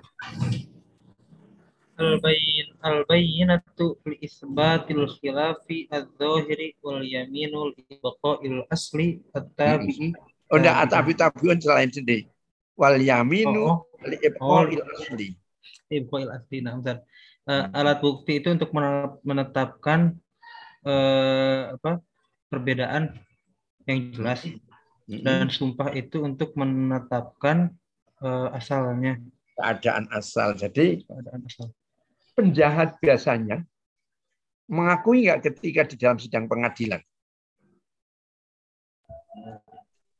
[1.96, 10.12] Al-bayin al-bayyinatu li isbatil khilafi adz-dzahiri wal yaminul ibqa'il asli at-tabi'i.
[10.52, 12.28] Oh, enggak, tabi-tabiun selain sendiri
[12.76, 14.04] wal yaminu oh, oh.
[14.04, 14.94] li'ibqa'il oh.
[15.00, 15.28] asli.
[15.88, 16.56] Ibqa'il asli.
[16.60, 17.00] Nah, bentar.
[17.46, 18.74] Uh, alat bukti itu untuk
[19.22, 20.18] menetapkan
[20.86, 22.00] uh, apa
[22.46, 23.12] perbedaan
[23.84, 24.46] yang jelas
[25.06, 27.74] dan sumpah itu untuk menetapkan
[28.22, 29.18] uh, asalnya.
[29.56, 30.54] Keadaan asal.
[30.54, 31.68] Jadi keadaan asal.
[32.36, 33.64] penjahat biasanya
[34.68, 37.00] mengakui nggak ketika di dalam sidang pengadilan?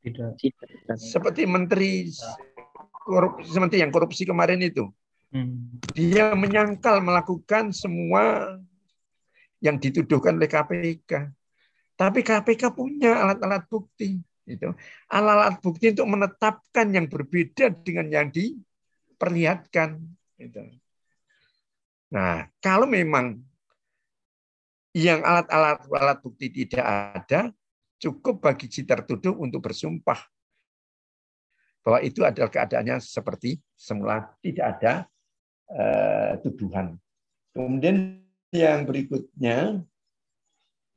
[0.01, 0.39] Tidak.
[0.97, 2.09] Seperti menteri
[3.05, 4.87] korupsi, seperti yang korupsi kemarin itu.
[5.35, 5.77] Hmm.
[5.93, 8.57] Dia menyangkal melakukan semua
[9.61, 11.33] yang dituduhkan oleh KPK.
[11.97, 14.21] Tapi KPK punya alat-alat bukti.
[14.47, 14.71] Itu
[15.11, 19.99] alat-alat bukti untuk menetapkan yang berbeda dengan yang diperlihatkan.
[20.37, 20.63] Itu.
[22.13, 23.41] Nah, kalau memang
[24.97, 27.41] yang alat-alat alat bukti tidak ada,
[28.01, 30.21] cukup bagi si tertuduh untuk bersumpah
[31.87, 34.93] bahwa itu adalah keadaannya seperti semula, tidak ada
[35.71, 36.99] uh, tuduhan.
[37.55, 38.26] Kemudian
[38.57, 39.85] yang berikutnya,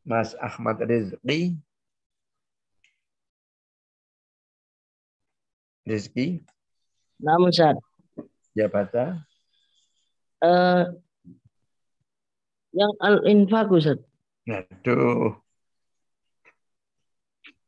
[0.07, 1.59] Mas Ahmad Rizki.
[5.83, 6.41] Rizki.
[7.19, 7.75] Namun, Ustaz.
[8.55, 9.21] Ya, baca.
[10.39, 10.95] Uh,
[12.71, 13.99] yang al-infak, Ustaz.
[14.47, 15.35] Aduh.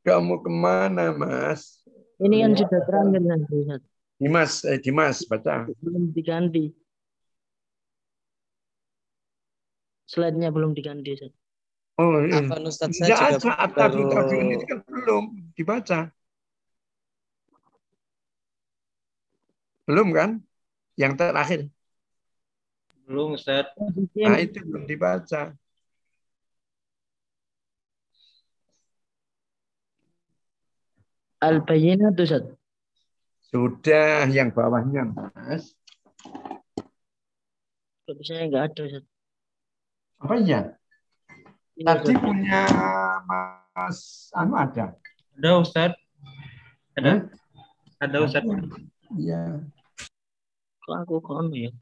[0.08, 1.84] Kamu ke mana, Mas?
[2.18, 2.82] Ini kan sudah
[3.20, 3.82] nanti, Ustaz.
[4.22, 5.66] Dimas, eh, Dimas, baca.
[5.82, 6.81] Belum diganti.
[10.12, 11.32] Slide-nya belum diganti, Ustaz.
[11.96, 12.44] Oh, iya.
[12.44, 14.28] Apa Ustaz saya juga ada, baru...
[14.36, 15.24] ini kan belum
[15.56, 16.12] dibaca.
[19.88, 20.44] Belum kan?
[21.00, 21.62] Yang terakhir.
[23.08, 23.72] Belum, Ustaz.
[24.20, 25.56] Nah, itu belum dibaca.
[31.40, 32.44] Al-Bayyinah itu, Ustaz.
[33.48, 35.72] Sudah yang bawahnya, Mas.
[38.12, 39.11] Bisa enggak ada, Ustaz.
[40.22, 40.78] Apa iya?
[41.82, 42.62] Tadi punya
[43.26, 44.94] Mas Anu ada?
[45.34, 45.98] Ada Ustaz.
[46.94, 47.26] Ada.
[47.26, 47.26] Hmm?
[47.98, 48.46] Ada Ustaz.
[49.18, 49.66] Iya.
[50.86, 51.74] Kok aku kono ya?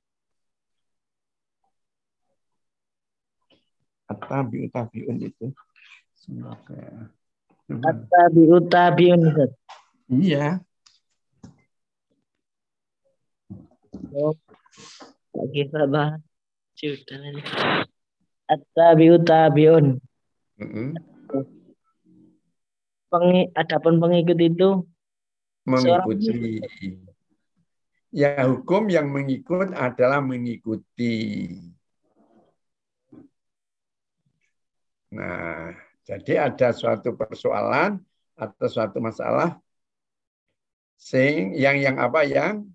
[4.07, 5.51] Atabi utabiun itu.
[6.15, 7.11] Semoga.
[7.67, 9.51] Atabiun tabiun Ustaz.
[10.07, 10.63] Iya.
[14.15, 14.31] Oh,
[15.51, 16.23] kita bahas.
[16.79, 17.43] Sudah ini.
[18.49, 20.01] At-tabi'u tabi'un.
[23.09, 24.69] Pengi, adapun pengikut itu
[25.69, 26.61] mengikuti.
[28.09, 31.53] Ya hukum yang mengikut adalah mengikuti.
[35.13, 35.73] Nah,
[36.05, 38.01] jadi ada suatu persoalan
[38.33, 39.61] atau suatu masalah
[40.97, 42.65] sing yang yang apa yang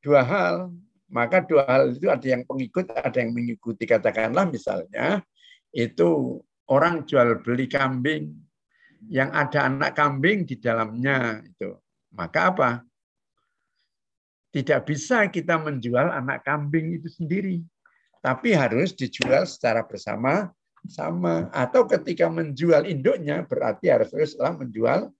[0.00, 0.72] dua hal
[1.10, 3.82] maka dua hal itu ada yang pengikut, ada yang mengikuti.
[3.84, 5.20] Katakanlah misalnya
[5.74, 6.38] itu
[6.70, 8.30] orang jual beli kambing
[9.10, 11.74] yang ada anak kambing di dalamnya itu.
[12.14, 12.70] Maka apa?
[14.50, 17.62] Tidak bisa kita menjual anak kambing itu sendiri.
[18.22, 20.50] Tapi harus dijual secara bersama
[20.88, 25.12] sama atau ketika menjual induknya berarti harus teruslah menjual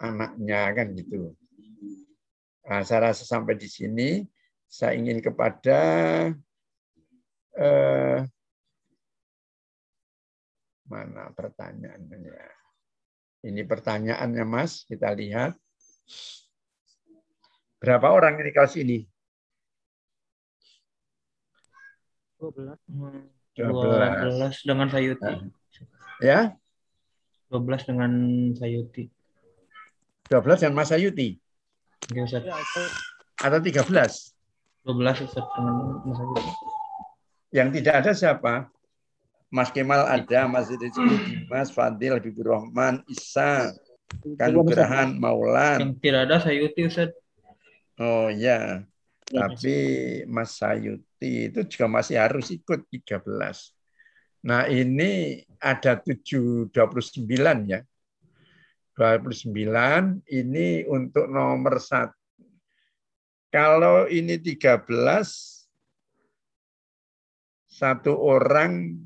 [0.00, 1.34] anaknya kan gitu.
[2.64, 4.24] Nah, saya rasa sampai di sini
[4.74, 5.78] saya ingin kepada
[7.54, 8.18] eh,
[10.90, 12.18] mana pertanyaannya?
[13.46, 15.54] Ini pertanyaannya Mas, kita lihat.
[17.78, 19.06] Berapa orang ini kelas ini?
[22.42, 22.74] 12.
[23.54, 25.34] 12 dengan Sayuti.
[26.18, 26.50] Ya?
[27.46, 28.10] 12 dengan
[28.58, 29.06] Sayuti.
[30.26, 31.38] 12 dengan Mas Sayuti?
[32.10, 32.26] Ya,
[33.38, 34.33] Atau 13?
[34.84, 35.44] 12 Ustaz
[36.04, 36.20] Mas
[37.48, 38.52] Yang tidak ada siapa?
[39.48, 43.70] Mas Kemal ada, Mas Rizky, Mas Fadil, Habibur Rahman, Isa,
[44.34, 45.78] Kang Gerahan, Maulan.
[45.78, 47.14] Yang tidak ada Sayuti Ustaz.
[47.96, 48.82] Oh ya.
[49.24, 49.76] Tapi
[50.28, 53.24] Mas Sayuti itu juga masih harus ikut 13.
[54.44, 57.24] Nah ini ada 7, 29
[57.70, 57.80] ya.
[58.98, 59.54] 29
[60.30, 62.23] ini untuk nomor satu
[63.54, 64.82] kalau ini 13,
[67.70, 68.98] satu orang,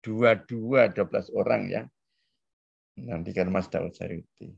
[0.00, 1.84] dua-dua, 12 orang ya.
[2.96, 4.56] Nanti kan Mas Daud Sayuti.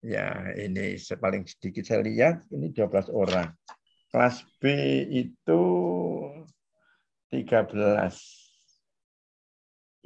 [0.00, 3.52] Ya, ini paling sedikit saya lihat, ini 12 orang.
[4.08, 4.72] Kelas B
[5.12, 5.60] itu
[7.28, 8.16] 13.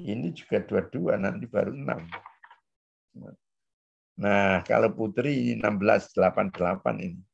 [0.03, 1.95] Ini juga dua-dua, nanti baru 6.
[4.19, 7.28] Nah, kalau putri ini 16, 88 ini.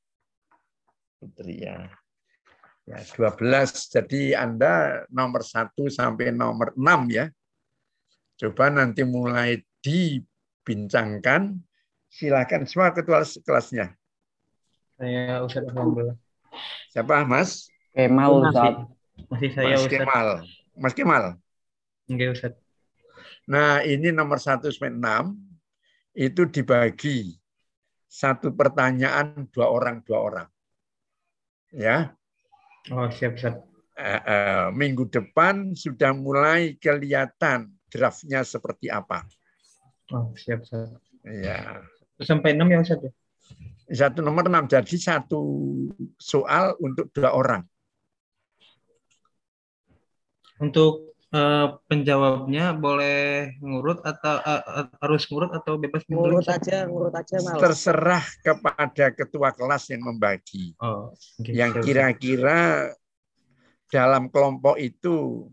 [1.25, 1.89] Putri ya.
[2.85, 3.89] Ya, 12.
[3.89, 7.33] Jadi Anda nomor 1 sampai nomor 6 ya.
[8.37, 11.57] Coba nanti mulai dibincangkan.
[12.13, 13.97] Silakan semua ketua kelasnya.
[15.01, 16.21] Saya Ustaz Alhamdulillah.
[16.93, 17.73] Siapa Mas?
[17.97, 18.75] Kemal Ustaz.
[19.33, 19.93] Masih saya Mas Ustaz.
[19.97, 20.29] Kemal.
[20.77, 21.25] Mas Kemal.
[22.05, 22.53] Oke Ustaz.
[23.49, 27.41] Nah ini nomor 1 sampai 6 itu dibagi
[28.07, 30.49] satu pertanyaan dua orang dua orang.
[31.75, 32.15] Ya.
[32.95, 33.59] Oh siap Ustaz.
[33.95, 39.27] Eh, eh, minggu depan sudah mulai kelihatan draftnya seperti apa.
[40.15, 40.95] Oh siap Ustaz.
[41.27, 41.83] Ya.
[42.23, 43.13] Sampai 6 ya Ustaz ya?
[43.91, 45.43] Satu nomor 6 jadi satu
[46.17, 47.63] soal untuk dua orang.
[50.63, 56.63] Untuk eh, penjawabnya boleh ngurut atau eh, harus ngurut atau bebas Ngurut Ustaz?
[56.63, 57.59] aja, ngurut aja mal.
[57.59, 60.79] Terserah kepada ketua kelas yang membagi.
[60.79, 61.87] Oh, oke, yang siap, Ustaz.
[61.91, 62.61] kira-kira
[63.91, 65.47] dalam kelompok itu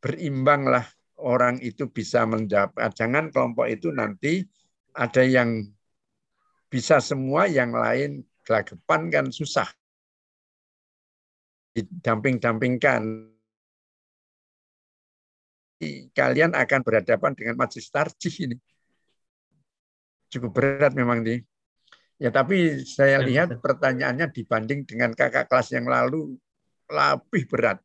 [0.00, 0.84] berimbanglah
[1.20, 2.76] orang itu bisa menjawab.
[2.92, 4.44] Jangan kelompok itu nanti
[4.92, 5.64] ada yang
[6.68, 9.68] bisa semua, yang lain gelagapan kan susah.
[11.76, 13.32] Didamping-dampingkan.
[16.16, 18.56] Kalian akan berhadapan dengan majlis tarjih ini.
[20.32, 21.44] Cukup berat memang nih.
[22.16, 26.40] Ya tapi saya Ya, lihat pertanyaannya dibanding dengan kakak kelas yang lalu
[26.88, 27.78] lebih berat.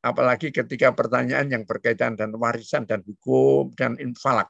[0.00, 4.48] Apalagi ketika pertanyaan yang berkaitan dengan warisan dan hukum dan infalak.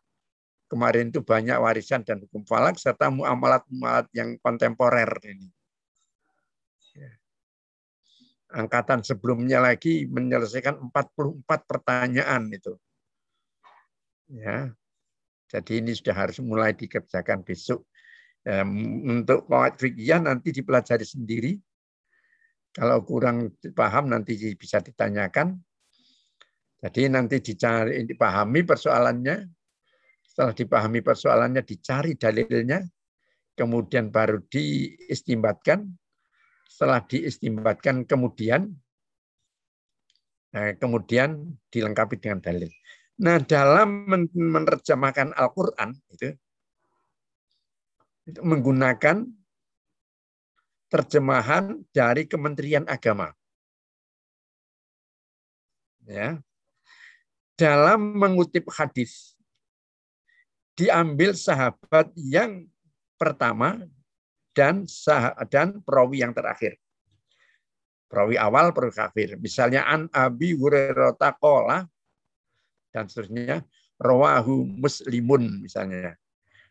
[0.71, 5.51] Kemarin itu banyak warisan dan hukum falak serta muamalat-muamalat yang kontemporer ini.
[8.51, 12.75] Angkatan sebelumnya lagi menyelesaikan 44 pertanyaan itu.
[14.27, 14.75] Ya.
[15.51, 17.87] Jadi ini sudah harus mulai dikerjakan besok.
[18.47, 18.63] Ya,
[19.07, 21.53] untuk kawat fikih nanti dipelajari sendiri.
[22.71, 25.59] Kalau kurang paham nanti bisa ditanyakan.
[26.81, 29.47] Jadi nanti dicari, dipahami persoalannya.
[30.23, 32.81] Setelah dipahami persoalannya, dicari dalilnya.
[33.59, 35.85] Kemudian baru diistimbatkan.
[36.71, 38.71] Setelah diistimbatkan kemudian
[40.55, 42.71] nah, kemudian dilengkapi dengan dalil.
[43.21, 46.31] Nah, dalam menerjemahkan Al-Qur'an itu
[48.31, 49.27] itu menggunakan
[50.91, 53.35] terjemahan dari Kementerian Agama.
[56.07, 56.39] Ya.
[57.59, 59.37] Dalam mengutip hadis
[60.79, 62.65] diambil sahabat yang
[63.21, 63.85] pertama
[64.57, 66.77] dan sah dan perawi yang terakhir.
[68.11, 69.29] Perawi awal, perawi kafir.
[69.39, 71.87] Misalnya an Abi Hurairah qala
[72.91, 73.63] dan seterusnya
[74.01, 76.17] rawahu muslimun misalnya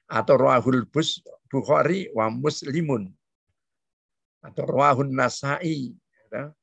[0.10, 3.10] atau rawahul bus Bukhari wa muslimun
[4.46, 5.98] atau rawahun nasai
[6.30, 6.54] ya.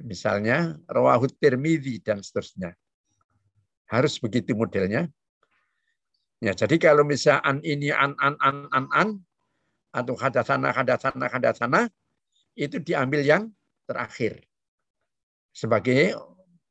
[0.00, 2.72] misalnya rawahut tirmidzi dan seterusnya
[3.92, 5.08] harus begitu modelnya
[6.40, 9.08] ya jadi kalau misalnya an ini an an an an an
[9.96, 11.80] atau hadasana hadasana hadasana
[12.52, 13.42] itu diambil yang
[13.88, 14.44] terakhir
[15.56, 16.12] sebagai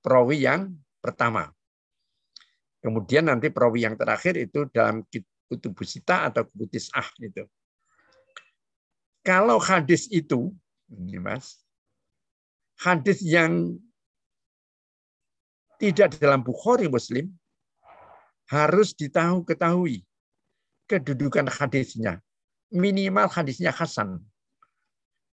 [0.06, 1.50] perawi yang pertama
[2.86, 5.02] kemudian nanti perawi yang terakhir itu dalam
[5.50, 7.46] kutubusita atau kubutisah itu.
[9.26, 10.54] Kalau hadis itu,
[10.90, 11.66] ini mas,
[12.78, 13.74] hadis yang
[15.82, 17.34] tidak dalam Bukhari Muslim
[18.46, 20.06] harus ditahu ketahui
[20.86, 22.22] kedudukan hadisnya.
[22.76, 24.20] Minimal hadisnya Hasan.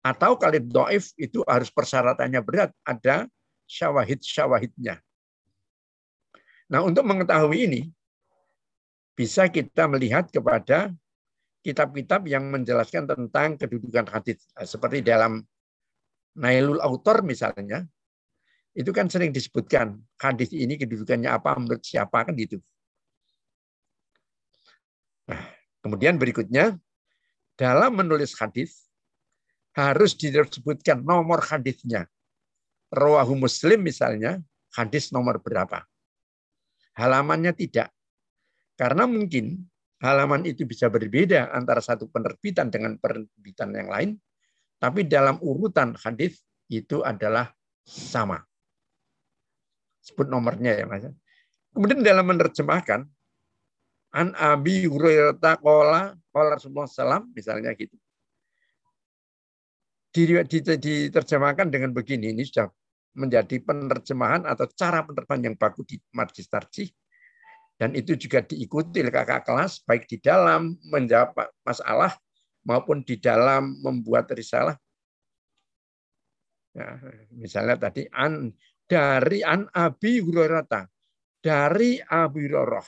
[0.02, 3.30] Atau kalau doif itu harus persyaratannya berat, ada
[3.70, 4.98] syawahid-syawahidnya.
[6.68, 7.82] Nah untuk mengetahui ini,
[9.14, 10.90] bisa kita melihat kepada
[11.62, 15.42] kitab-kitab yang menjelaskan tentang kedudukan hadis seperti dalam
[16.38, 17.82] Nailul Autor misalnya
[18.78, 22.62] itu kan sering disebutkan hadis ini kedudukannya apa menurut siapa kan gitu.
[25.26, 25.42] Nah,
[25.82, 26.78] kemudian berikutnya
[27.58, 28.86] dalam menulis hadis
[29.74, 32.06] harus disebutkan nomor hadisnya.
[32.88, 34.38] Rawahu Muslim misalnya
[34.72, 35.84] hadis nomor berapa.
[36.96, 37.90] Halamannya tidak.
[38.78, 39.66] Karena mungkin
[39.98, 44.10] halaman itu bisa berbeda antara satu penerbitan dengan penerbitan yang lain,
[44.78, 46.38] tapi dalam urutan hadis
[46.70, 47.50] itu adalah
[47.82, 48.38] sama.
[49.98, 51.10] Sebut nomornya ya Mas.
[51.74, 53.04] Kemudian dalam menerjemahkan
[54.14, 57.96] an Abi Hurairah qala qala Rasulullah SAW misalnya gitu.
[60.12, 62.72] Diterjemahkan dengan begini ini sudah
[63.14, 66.88] menjadi penerjemahan atau cara penerjemahan yang baku di Majlis Tarjih
[67.78, 72.10] dan itu juga diikuti oleh kakak kelas baik di dalam menjawab masalah
[72.66, 74.74] maupun di dalam membuat risalah.
[76.74, 76.98] Ya,
[77.30, 78.50] misalnya tadi an
[78.90, 80.66] dari an Abi Hurairah
[81.38, 82.86] dari Abi Hurairah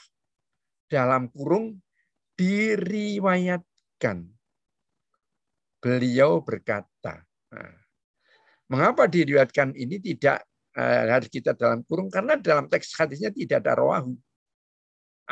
[0.91, 1.79] dalam kurung
[2.35, 4.27] diriwayatkan.
[5.81, 7.25] beliau berkata.
[7.57, 7.73] Nah,
[8.69, 10.45] mengapa diriwayatkan ini tidak
[10.77, 12.13] uh, harus kita dalam kurung?
[12.13, 14.13] Karena dalam teks hadisnya tidak ada rawahu.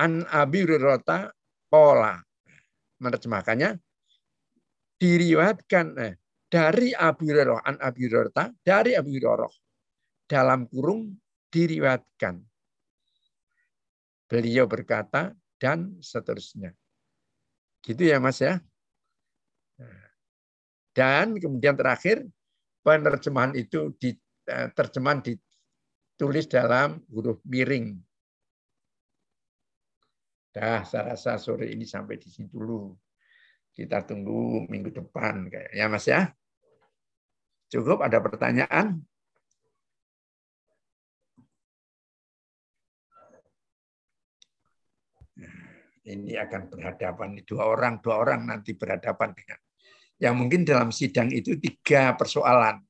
[0.01, 1.29] An Abi Hurairah
[1.69, 2.17] pola.
[2.99, 3.77] Menerjemahkannya
[4.99, 6.15] diriwayatkan eh,
[6.51, 9.53] dari Abu Hurairah an Abi Hurairah dari Abu Hurairah
[10.27, 11.15] dalam kurung
[11.53, 12.43] diriwayatkan.
[14.29, 16.73] Beliau berkata dan seterusnya.
[17.83, 18.63] Gitu ya Mas ya.
[20.95, 22.27] Dan kemudian terakhir
[22.83, 24.15] penerjemahan itu di
[24.51, 27.95] eh, terjemahan ditulis dalam huruf miring.
[30.51, 32.91] Dah, saya rasa sore ini sampai di sini dulu.
[33.71, 36.27] Kita tunggu minggu depan kayak ya Mas ya.
[37.71, 38.99] Cukup ada pertanyaan?
[46.09, 47.45] Ini akan berhadapan.
[47.45, 49.61] Dua orang dua orang nanti berhadapan dengan.
[50.19, 52.83] Yang mungkin dalam sidang itu tiga persoalan.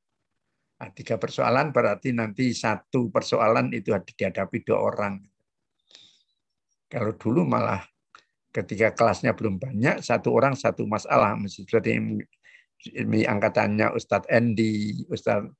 [0.79, 5.19] Nah, tiga persoalan berarti nanti satu persoalan itu dihadapi dua orang.
[6.89, 7.85] Kalau dulu malah
[8.49, 11.37] ketika kelasnya belum banyak satu orang satu masalah.
[11.51, 11.99] Seperti
[12.95, 15.53] ini angkatannya Ustadz Endi Ustadz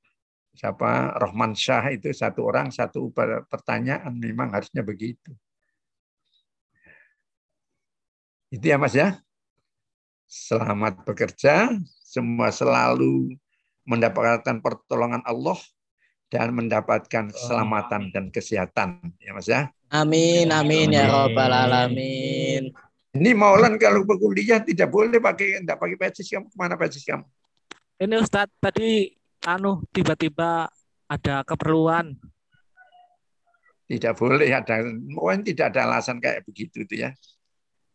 [0.55, 3.13] siapa Rohman Syah itu satu orang satu
[3.45, 4.15] pertanyaan.
[4.17, 5.35] Memang harusnya begitu
[8.49, 9.21] itu ya Mas ya.
[10.29, 11.73] Selamat bekerja,
[12.05, 13.33] semua selalu
[13.85, 15.57] mendapatkan pertolongan Allah
[16.29, 19.73] dan mendapatkan keselamatan dan kesehatan ya Mas ya.
[19.89, 22.69] Amin amin ya robbal alamin.
[23.09, 27.25] Ini Maulan kalau berkuliah tidak boleh pakai tidak pakai peci kamu ke mana peci kamu?
[27.97, 29.09] Ini Ustadz tadi
[29.49, 30.69] anu tiba-tiba
[31.09, 32.13] ada keperluan.
[33.89, 37.09] Tidak boleh ada, mungkin tidak ada alasan kayak begitu tuh ya.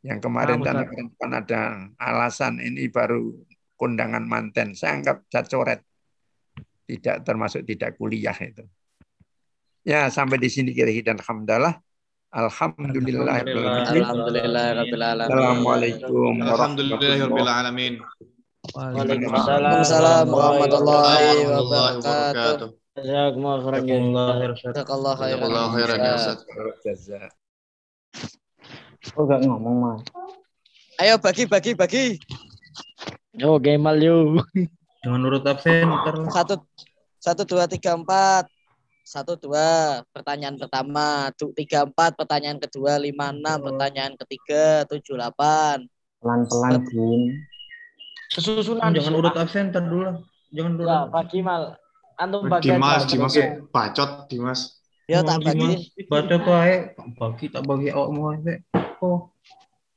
[0.05, 0.85] Yang kemarin nah,
[1.16, 1.62] tanda ada
[1.97, 3.32] alasan ini baru
[3.81, 4.76] kondangan manten.
[4.76, 5.81] Saya anggap saya coret.
[6.85, 8.68] Tidak termasuk tidak kuliah itu.
[9.81, 11.81] Ya, sampai di sini kira-kira dan alhamdulillah.
[12.36, 13.36] Alhamdulillah.
[13.89, 14.85] Alhamdulillah.
[15.24, 17.94] Assalamualaikum warahmatullahi alamin.
[18.76, 22.68] Waalaikumsalam warahmatullahi wabarakatuh.
[23.01, 24.52] Jazakumullah khairan.
[24.52, 25.48] Jazakallah khairan.
[25.48, 27.32] Jazakallah khairan.
[29.12, 30.01] Oh gak ngomong mas.
[30.97, 32.16] Ayo bagi bagi bagi.
[33.36, 34.40] Yo Gemal yo.
[35.05, 35.93] Jangan nurut absen.
[36.32, 36.64] Satu
[37.20, 38.48] satu dua tiga empat.
[39.05, 45.85] Satu dua pertanyaan pertama, tiga empat pertanyaan kedua, lima enam pertanyaan ketiga, tujuh delapan.
[46.24, 47.22] Pelan pelan Jin.
[48.32, 48.97] Kesusunan.
[48.97, 50.24] Jangan urut absen ntar dulu.
[50.56, 50.89] Jangan dulu.
[50.89, 51.76] Ya, Pak Gimal.
[52.16, 53.35] Antum bagian Dimas, Dimas,
[53.68, 54.81] bacot Dimas.
[55.05, 55.93] Ya tak bagi.
[56.09, 56.56] Baca tuh
[57.20, 58.32] bagi tak bagi awak mau
[59.05, 59.20] Oh.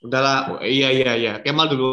[0.03, 1.33] Udahlah, iya iya iya.
[1.39, 1.91] Kemal dulu.